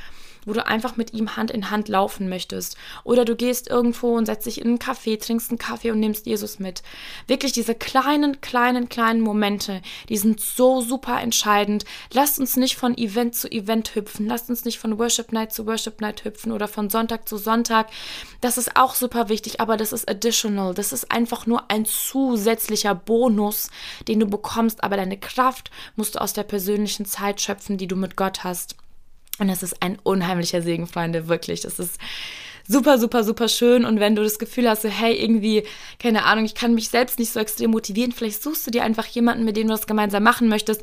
wo 0.49 0.53
du 0.55 0.67
einfach 0.67 0.97
mit 0.97 1.13
ihm 1.13 1.37
Hand 1.37 1.51
in 1.51 1.71
Hand 1.71 1.89
laufen 1.89 2.29
möchtest. 2.29 2.77
Oder 3.05 3.25
du 3.25 3.37
gehst 3.37 3.69
irgendwo 3.69 4.17
und 4.17 4.27
setzt 4.27 4.47
dich 4.47 4.61
in 4.61 4.69
einen 4.69 4.79
Café, 4.79 5.21
trinkst 5.21 5.51
einen 5.51 5.59
Kaffee 5.59 5.91
und 5.91 6.01
nimmst 6.01 6.27
Jesus 6.27 6.59
mit. 6.59 6.83
Wirklich 7.27 7.53
diese 7.53 7.75
kleinen, 7.75 8.41
kleinen, 8.41 8.89
kleinen 8.89 9.21
Momente, 9.21 9.83
die 10.09 10.17
sind 10.17 10.41
so 10.41 10.81
super 10.81 11.21
entscheidend. 11.21 11.85
Lasst 12.13 12.39
uns 12.39 12.57
nicht 12.57 12.77
von 12.77 12.97
Event 12.97 13.35
zu 13.35 13.51
Event 13.51 13.95
hüpfen. 13.95 14.27
Lasst 14.27 14.49
uns 14.49 14.65
nicht 14.65 14.79
von 14.79 14.99
Worship 14.99 15.33
Night 15.33 15.53
zu 15.53 15.67
Worship 15.67 16.01
Night 16.01 16.25
hüpfen 16.25 16.53
oder 16.53 16.67
von 16.67 16.89
Sonntag 16.91 17.29
zu 17.29 17.37
Sonntag. 17.37 17.89
Das 18.41 18.57
ist 18.57 18.77
auch 18.77 18.95
super 18.95 19.29
wichtig, 19.29 19.61
aber 19.61 19.77
das 19.77 19.93
ist 19.93 20.09
additional. 20.09 20.75
Das 20.75 20.93
ist 20.93 21.11
einfach 21.11 21.47
nur 21.47 21.71
ein 21.71 21.85
zusätzlicher 21.85 22.95
Bonus, 22.95 23.71
den 24.07 24.21
du 24.21 24.27
bekommst. 24.27 24.83
Aber 24.83 24.97
deine 24.97 25.19
Kraft 25.19 25.71
musst 25.97 26.15
du 26.15 26.21
aus 26.21 26.33
der 26.33 26.45
persönlichen 26.45 27.05
Zeit 27.05 27.41
schöpfen, 27.41 27.77
die 27.77 27.87
du 27.87 27.97
mit 27.97 28.17
Gott 28.17 28.45
hast. 28.45 28.77
Und 29.39 29.49
es 29.49 29.63
ist 29.63 29.83
ein 29.83 29.99
unheimlicher 30.03 30.63
Segen, 30.63 30.87
Freunde, 30.87 31.29
wirklich. 31.29 31.61
Das 31.61 31.79
ist 31.79 31.99
super, 32.67 32.99
super, 32.99 33.25
super 33.25 33.49
schön. 33.49 33.85
Und 33.85 34.01
wenn 34.01 34.15
du 34.15 34.23
das 34.23 34.39
Gefühl 34.39 34.69
hast, 34.69 34.83
so, 34.83 34.89
hey, 34.89 35.15
irgendwie, 35.15 35.65
keine 35.99 36.25
Ahnung, 36.25 36.45
ich 36.45 36.55
kann 36.55 36.75
mich 36.75 36.89
selbst 36.89 37.19
nicht 37.19 37.33
so 37.33 37.41
extrem 37.41 37.71
motivieren, 37.71 38.13
vielleicht 38.13 38.43
suchst 38.43 38.67
du 38.67 38.71
dir 38.71 38.85
einfach 38.85 39.07
jemanden, 39.07 39.45
mit 39.45 39.57
dem 39.57 39.69
du 39.69 39.73
das 39.73 39.87
gemeinsam 39.87 40.23
machen 40.23 40.49
möchtest. 40.49 40.83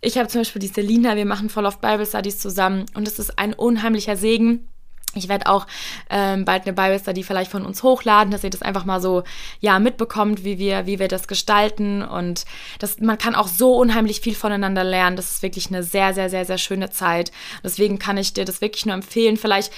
Ich 0.00 0.18
habe 0.18 0.28
zum 0.28 0.40
Beispiel 0.40 0.60
die 0.60 0.68
Selina, 0.68 1.16
wir 1.16 1.26
machen 1.26 1.48
voll 1.48 1.64
oft 1.64 1.80
Bible 1.80 2.06
Studies 2.06 2.38
zusammen 2.38 2.86
und 2.94 3.06
es 3.06 3.18
ist 3.18 3.38
ein 3.38 3.54
unheimlicher 3.54 4.16
Segen. 4.16 4.68
Ich 5.14 5.28
werde 5.28 5.46
auch 5.46 5.66
ähm, 6.10 6.44
bald 6.44 6.66
eine 6.66 6.72
Bible 6.72 6.98
Study 6.98 7.22
vielleicht 7.22 7.50
von 7.50 7.64
uns 7.66 7.82
hochladen, 7.82 8.30
dass 8.30 8.44
ihr 8.44 8.50
das 8.50 8.62
einfach 8.62 8.84
mal 8.84 9.00
so 9.00 9.24
ja 9.60 9.78
mitbekommt, 9.78 10.44
wie 10.44 10.58
wir 10.58 10.86
wie 10.86 10.98
wir 10.98 11.08
das 11.08 11.28
gestalten 11.28 12.02
und 12.02 12.44
das 12.78 13.00
man 13.00 13.18
kann 13.18 13.34
auch 13.34 13.48
so 13.48 13.74
unheimlich 13.74 14.20
viel 14.20 14.34
voneinander 14.34 14.84
lernen. 14.84 15.16
Das 15.16 15.30
ist 15.30 15.42
wirklich 15.42 15.68
eine 15.68 15.82
sehr 15.82 16.14
sehr 16.14 16.30
sehr 16.30 16.44
sehr 16.44 16.58
schöne 16.58 16.90
Zeit. 16.90 17.32
Deswegen 17.62 17.98
kann 17.98 18.16
ich 18.16 18.32
dir 18.32 18.44
das 18.44 18.60
wirklich 18.60 18.86
nur 18.86 18.94
empfehlen. 18.94 19.36
Vielleicht 19.36 19.72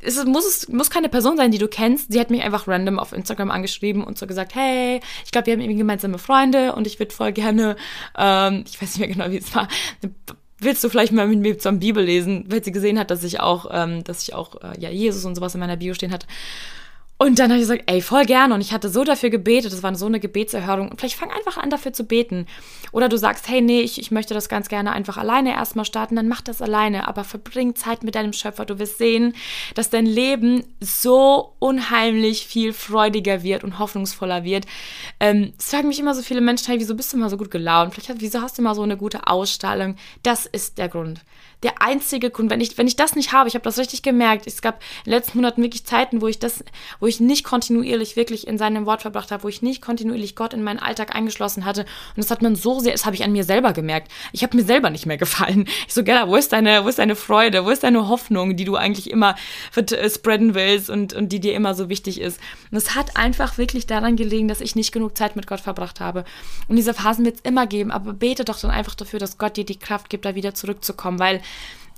es 0.00 0.24
muss, 0.24 0.46
es 0.46 0.68
muss 0.68 0.90
keine 0.90 1.08
Person 1.08 1.36
sein, 1.36 1.50
die 1.50 1.58
du 1.58 1.68
kennst. 1.68 2.12
Sie 2.12 2.20
hat 2.20 2.30
mich 2.30 2.42
einfach 2.42 2.68
random 2.68 2.98
auf 2.98 3.12
Instagram 3.12 3.50
angeschrieben 3.50 4.04
und 4.04 4.18
so 4.18 4.26
gesagt, 4.26 4.54
hey, 4.54 5.00
ich 5.24 5.32
glaube, 5.32 5.46
wir 5.46 5.54
haben 5.54 5.60
irgendwie 5.60 5.78
gemeinsame 5.78 6.18
Freunde 6.18 6.74
und 6.74 6.86
ich 6.86 6.98
würde 6.98 7.14
voll 7.14 7.32
gerne, 7.32 7.76
ähm, 8.16 8.64
ich 8.66 8.80
weiß 8.80 8.90
nicht 8.90 8.98
mehr 8.98 9.08
genau, 9.08 9.30
wie 9.30 9.38
es 9.38 9.54
war, 9.54 9.68
eine 10.02 10.12
willst 10.58 10.82
du 10.82 10.88
vielleicht 10.88 11.12
mal 11.12 11.26
mit 11.28 11.40
mir 11.40 11.58
zum 11.58 11.78
Bibel 11.78 12.02
lesen, 12.02 12.44
weil 12.48 12.64
sie 12.64 12.72
gesehen 12.72 12.98
hat, 12.98 13.10
dass 13.10 13.24
ich 13.24 13.40
auch, 13.40 13.66
ähm, 13.70 14.04
dass 14.04 14.22
ich 14.22 14.34
auch 14.34 14.60
äh, 14.62 14.78
ja 14.78 14.90
Jesus 14.90 15.24
und 15.24 15.34
sowas 15.34 15.54
in 15.54 15.60
meiner 15.60 15.76
Bio 15.76 15.94
stehen 15.94 16.12
hatte. 16.12 16.26
Und 17.18 17.38
dann 17.38 17.50
habe 17.50 17.56
ich 17.56 17.62
gesagt, 17.62 17.84
ey, 17.86 18.02
voll 18.02 18.26
gerne. 18.26 18.54
Und 18.54 18.60
ich 18.60 18.72
hatte 18.72 18.90
so 18.90 19.02
dafür 19.02 19.30
gebetet, 19.30 19.72
das 19.72 19.82
war 19.82 19.94
so 19.94 20.04
eine 20.04 20.20
Gebetserhörung. 20.20 20.92
Vielleicht 20.98 21.16
fang 21.16 21.30
einfach 21.30 21.56
an, 21.56 21.70
dafür 21.70 21.94
zu 21.94 22.04
beten. 22.04 22.46
Oder 22.92 23.08
du 23.08 23.16
sagst, 23.16 23.48
hey, 23.48 23.62
nee, 23.62 23.80
ich, 23.80 23.98
ich 23.98 24.10
möchte 24.10 24.34
das 24.34 24.50
ganz 24.50 24.68
gerne 24.68 24.92
einfach 24.92 25.16
alleine 25.16 25.52
erstmal 25.54 25.86
starten, 25.86 26.16
dann 26.16 26.28
mach 26.28 26.42
das 26.42 26.60
alleine. 26.60 27.08
Aber 27.08 27.24
verbring 27.24 27.74
Zeit 27.74 28.04
mit 28.04 28.14
deinem 28.16 28.34
Schöpfer. 28.34 28.66
Du 28.66 28.78
wirst 28.78 28.98
sehen, 28.98 29.34
dass 29.74 29.88
dein 29.88 30.04
Leben 30.04 30.64
so 30.80 31.54
unheimlich 31.58 32.46
viel 32.46 32.74
freudiger 32.74 33.42
wird 33.42 33.64
und 33.64 33.78
hoffnungsvoller 33.78 34.44
wird. 34.44 34.66
Ähm, 35.18 35.54
es 35.58 35.70
fragen 35.70 35.88
mich 35.88 35.98
immer 35.98 36.14
so 36.14 36.20
viele 36.20 36.42
Menschen, 36.42 36.66
hey, 36.66 36.80
wieso 36.80 36.94
bist 36.94 37.14
du 37.14 37.16
immer 37.16 37.30
so 37.30 37.38
gut 37.38 37.50
gelaunt? 37.50 37.94
Vielleicht, 37.94 38.20
wieso 38.20 38.42
hast 38.42 38.58
du 38.58 38.62
immer 38.62 38.74
so 38.74 38.82
eine 38.82 38.98
gute 38.98 39.26
Ausstrahlung? 39.26 39.96
Das 40.22 40.44
ist 40.44 40.76
der 40.76 40.90
Grund 40.90 41.22
der 41.62 41.80
einzige 41.80 42.30
Grund, 42.30 42.50
wenn 42.50 42.60
ich, 42.60 42.76
wenn 42.76 42.86
ich 42.86 42.96
das 42.96 43.16
nicht 43.16 43.32
habe, 43.32 43.48
ich 43.48 43.54
habe 43.54 43.64
das 43.64 43.78
richtig 43.78 44.02
gemerkt, 44.02 44.46
es 44.46 44.60
gab 44.60 44.82
in 45.04 45.10
den 45.10 45.18
letzten 45.18 45.38
Monaten 45.38 45.62
wirklich 45.62 45.84
Zeiten, 45.84 46.20
wo 46.20 46.28
ich 46.28 46.38
das, 46.38 46.62
wo 47.00 47.06
ich 47.06 47.18
nicht 47.18 47.44
kontinuierlich 47.44 48.14
wirklich 48.14 48.46
in 48.46 48.58
seinem 48.58 48.84
Wort 48.84 49.02
verbracht 49.02 49.30
habe, 49.32 49.42
wo 49.42 49.48
ich 49.48 49.62
nicht 49.62 49.80
kontinuierlich 49.80 50.36
Gott 50.36 50.52
in 50.52 50.62
meinen 50.62 50.78
Alltag 50.78 51.14
eingeschlossen 51.14 51.64
hatte. 51.64 51.82
Und 51.82 52.18
das 52.18 52.30
hat 52.30 52.42
man 52.42 52.56
so 52.56 52.80
sehr, 52.80 52.92
das 52.92 53.06
habe 53.06 53.16
ich 53.16 53.24
an 53.24 53.32
mir 53.32 53.44
selber 53.44 53.72
gemerkt. 53.72 54.12
Ich 54.32 54.42
habe 54.42 54.54
mir 54.54 54.64
selber 54.64 54.90
nicht 54.90 55.06
mehr 55.06 55.16
gefallen. 55.16 55.66
Ich 55.86 55.94
so, 55.94 56.04
Gella, 56.04 56.28
wo 56.28 56.36
ist 56.36 56.52
deine, 56.52 56.84
wo 56.84 56.88
ist 56.88 56.98
deine 56.98 57.16
Freude, 57.16 57.64
wo 57.64 57.70
ist 57.70 57.84
deine 57.84 58.06
Hoffnung, 58.08 58.56
die 58.56 58.64
du 58.64 58.76
eigentlich 58.76 59.10
immer 59.10 59.34
äh, 59.74 60.10
spreaden 60.10 60.54
willst 60.54 60.90
und, 60.90 61.14
und 61.14 61.30
die 61.30 61.40
dir 61.40 61.54
immer 61.54 61.74
so 61.74 61.88
wichtig 61.88 62.20
ist. 62.20 62.38
Und 62.70 62.76
es 62.76 62.94
hat 62.94 63.16
einfach 63.16 63.56
wirklich 63.56 63.86
daran 63.86 64.16
gelegen, 64.16 64.48
dass 64.48 64.60
ich 64.60 64.76
nicht 64.76 64.92
genug 64.92 65.16
Zeit 65.16 65.36
mit 65.36 65.46
Gott 65.46 65.60
verbracht 65.60 66.00
habe. 66.00 66.24
Und 66.68 66.76
diese 66.76 66.92
Phasen 66.92 67.24
wird 67.24 67.36
es 67.36 67.40
immer 67.42 67.66
geben, 67.66 67.90
aber 67.90 68.12
bete 68.12 68.44
doch 68.44 68.60
dann 68.60 68.70
einfach 68.70 68.94
dafür, 68.94 69.18
dass 69.18 69.38
Gott 69.38 69.56
dir 69.56 69.64
die 69.64 69.78
Kraft 69.78 70.10
gibt, 70.10 70.26
da 70.26 70.34
wieder 70.34 70.54
zurückzukommen, 70.54 71.18
weil 71.18 71.40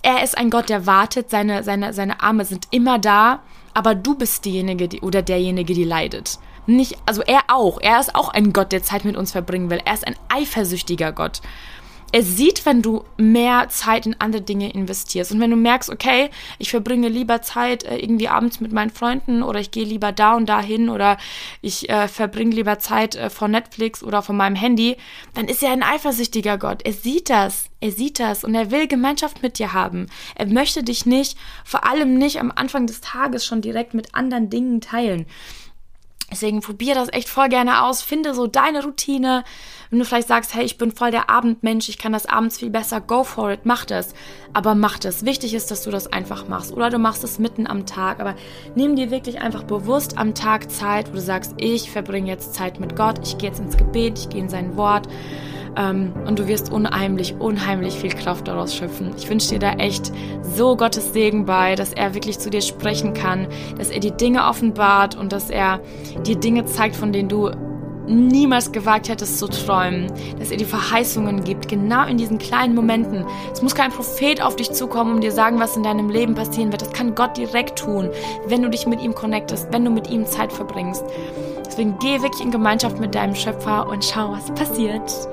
er 0.03 0.23
ist 0.23 0.39
ein 0.39 0.51
Gott, 0.51 0.69
der 0.69 0.87
wartet, 0.87 1.31
seine, 1.31 1.65
seine, 1.65 1.93
seine 1.93 2.23
Arme 2.23 2.45
sind 2.45 2.69
immer 2.71 2.99
da, 2.99 3.41
aber 3.75 3.95
du 3.95 4.15
bist 4.15 4.45
diejenige 4.45 4.89
die, 4.89 5.01
oder 5.01 5.23
derjenige, 5.23 5.75
die 5.75 5.85
leidet. 5.85 6.39
Nicht, 6.67 6.97
also 7.07 7.23
er 7.23 7.41
auch. 7.49 7.81
Er 7.81 7.99
ist 7.99 8.15
auch 8.15 8.29
ein 8.29 8.53
Gott, 8.53 8.73
der 8.73 8.83
Zeit 8.83 9.05
mit 9.05 9.17
uns 9.17 9.33
verbringen 9.33 9.71
will. 9.71 9.81
Er 9.85 9.95
ist 9.95 10.07
ein 10.07 10.17
eifersüchtiger 10.29 11.13
Gott 11.13 11.41
er 12.11 12.23
sieht, 12.23 12.65
wenn 12.65 12.81
du 12.81 13.05
mehr 13.19 13.69
Zeit 13.69 14.07
in 14.07 14.19
andere 14.19 14.43
Dinge 14.43 14.73
investierst. 14.73 15.31
Und 15.33 15.41
wenn 15.41 15.51
du 15.51 15.57
merkst, 15.57 15.91
okay, 15.91 16.31
ich 16.59 16.71
verbringe 16.71 17.09
lieber 17.09 17.43
Zeit 17.43 17.85
äh, 17.85 17.99
irgendwie 17.99 18.29
abends 18.29 18.61
mit 18.61 18.73
meinen 18.73 18.91
Freunden 18.91 19.43
oder 19.43 19.61
ich 19.61 19.71
gehe 19.71 19.85
lieber 19.85 20.13
da 20.13 20.35
und 20.35 20.49
da 20.49 20.61
hin 20.61 20.89
oder 20.89 21.19
ich 21.61 21.91
äh, 21.91 22.09
verbringe 22.09 22.55
lieber 22.55 22.79
Zeit 22.79 23.17
äh, 23.17 23.29
vor 23.29 23.49
Netflix 23.49 24.03
oder 24.03 24.23
von 24.23 24.37
meinem 24.37 24.57
Handy, 24.57 24.97
dann 25.35 25.49
ist 25.49 25.63
er 25.63 25.73
ein 25.73 25.83
eifersüchtiger 25.83 26.57
Gott. 26.57 26.83
Er 26.85 26.95
sieht 26.95 27.29
das. 27.29 27.67
Er 27.81 27.93
sieht 27.93 28.19
das 28.19 28.43
und 28.43 28.55
er 28.57 28.73
will 28.73 28.89
Gemeinschaft 28.89 29.43
mit 29.43 29.59
dir 29.59 29.73
haben. 29.73 30.07
Er 30.35 30.47
möchte 30.47 30.83
dich 30.83 31.07
nicht, 31.07 31.39
vor 31.65 31.87
allem 31.87 32.19
nicht 32.19 32.41
am 32.41 32.51
Anfang 32.53 32.87
des 32.89 33.01
Tages 33.01 33.47
schon 33.47 33.61
direkt 33.61 33.95
mit 33.95 34.17
anderen 34.17 34.51
Dingen 34.51 34.81
teilen. 34.81 35.27
Deswegen 36.31 36.61
probier 36.61 36.95
das 36.95 37.13
echt 37.13 37.29
voll 37.29 37.49
gerne 37.49 37.85
aus. 37.85 38.03
Finde 38.03 38.35
so 38.35 38.47
deine 38.47 38.85
Routine. 38.85 39.45
Wenn 39.91 39.99
du 39.99 40.05
vielleicht 40.05 40.29
sagst, 40.29 40.55
hey, 40.55 40.65
ich 40.65 40.77
bin 40.77 40.93
voll 40.93 41.11
der 41.11 41.31
Abendmensch, 41.31 41.89
ich 41.89 41.97
kann 41.97 42.13
das 42.13 42.27
abends 42.27 42.59
viel 42.59 42.69
besser, 42.69 43.01
go 43.01 43.25
for 43.25 43.51
it, 43.51 43.61
mach 43.65 43.87
das. 43.87 44.15
Aber 44.53 44.75
mach 44.75 44.99
das. 44.99 45.25
Wichtig 45.25 45.55
ist, 45.55 45.71
dass 45.71 45.83
du 45.83 45.91
das 45.91 46.13
einfach 46.13 46.47
machst. 46.47 46.73
Oder 46.73 46.91
du 46.91 46.99
machst 46.99 47.25
es 47.25 47.39
mitten 47.39 47.67
am 47.67 47.87
Tag. 47.87 48.21
Aber 48.21 48.35
nimm 48.75 48.97
dir 48.97 49.11
wirklich 49.11 49.41
einfach 49.41 49.63
bewusst 49.63 50.19
am 50.19 50.35
Tag 50.35 50.71
Zeit, 50.71 51.09
wo 51.09 51.15
du 51.15 51.21
sagst, 51.21 51.55
ich 51.57 51.91
verbringe 51.91 52.29
jetzt 52.29 52.55
Zeit 52.55 52.79
mit 52.79 52.95
Gott, 52.95 53.21
ich 53.23 53.39
gehe 53.39 53.49
jetzt 53.49 53.61
ins 53.61 53.79
Gebet, 53.79 54.19
ich 54.19 54.29
gehe 54.29 54.43
in 54.43 54.51
sein 54.51 54.77
Wort. 54.77 55.09
Ähm, 55.79 56.13
und 56.27 56.39
du 56.39 56.49
wirst 56.49 56.73
unheimlich, 56.73 57.37
unheimlich 57.39 57.95
viel 57.95 58.11
Kraft 58.11 58.49
daraus 58.49 58.75
schöpfen. 58.75 59.13
Ich 59.17 59.31
wünsche 59.31 59.51
dir 59.51 59.59
da 59.61 59.73
echt 59.75 60.13
so 60.43 60.77
Gottes 60.77 61.13
Segen 61.13 61.47
bei, 61.47 61.77
dass 61.77 61.93
er 61.93 62.15
wirklich 62.15 62.39
zu 62.39 62.51
dir 62.51 62.63
sprechen 62.63 63.15
kann, 63.15 63.47
dass 63.79 63.91
er 63.91 64.01
dir 64.01 64.11
Dinge 64.11 64.45
offenbart 64.45 65.17
und 65.17 65.33
dass 65.33 65.51
er 65.51 65.81
dir 66.27 66.37
Dinge 66.37 66.65
zeigt, 66.65 66.97
von 66.97 67.13
denen 67.13 67.29
du 67.29 67.51
niemals 68.09 68.73
gewagt 68.73 69.09
hättest 69.09 69.39
zu 69.39 69.49
träumen, 69.49 70.11
dass 70.39 70.51
er 70.51 70.57
dir 70.57 70.67
Verheißungen 70.67 71.45
gibt, 71.45 71.69
genau 71.69 72.07
in 72.07 72.17
diesen 72.17 72.39
kleinen 72.39 72.75
Momenten. 72.75 73.25
Es 73.53 73.63
muss 73.63 73.75
kein 73.75 73.93
Prophet 73.93 74.43
auf 74.43 74.57
dich 74.57 74.73
zukommen 74.73 75.17
und 75.17 75.21
dir 75.21 75.33
sagen, 75.33 75.61
was 75.61 75.77
in 75.77 75.83
deinem 75.83 76.09
Leben 76.09 76.35
passieren 76.35 76.73
wird. 76.73 76.81
Das 76.81 76.93
kann 76.93 77.15
Gott 77.15 77.37
direkt 77.37 77.79
tun, 77.79 78.09
wenn 78.47 78.63
du 78.63 78.71
dich 78.71 78.87
mit 78.87 79.03
ihm 79.03 79.15
connectest, 79.15 79.69
wenn 79.73 79.85
du 79.85 79.91
mit 79.91 80.09
ihm 80.09 80.25
Zeit 80.25 80.53
verbringst. 80.53 81.05
Deswegen 81.67 81.99
geh 82.01 82.23
wirklich 82.23 82.43
in 82.43 82.51
Gemeinschaft 82.51 82.99
mit 82.99 83.15
deinem 83.15 83.35
Schöpfer 83.35 83.87
und 83.87 84.05
schau, 84.05 84.33
was 84.33 84.51
passiert. 84.55 85.29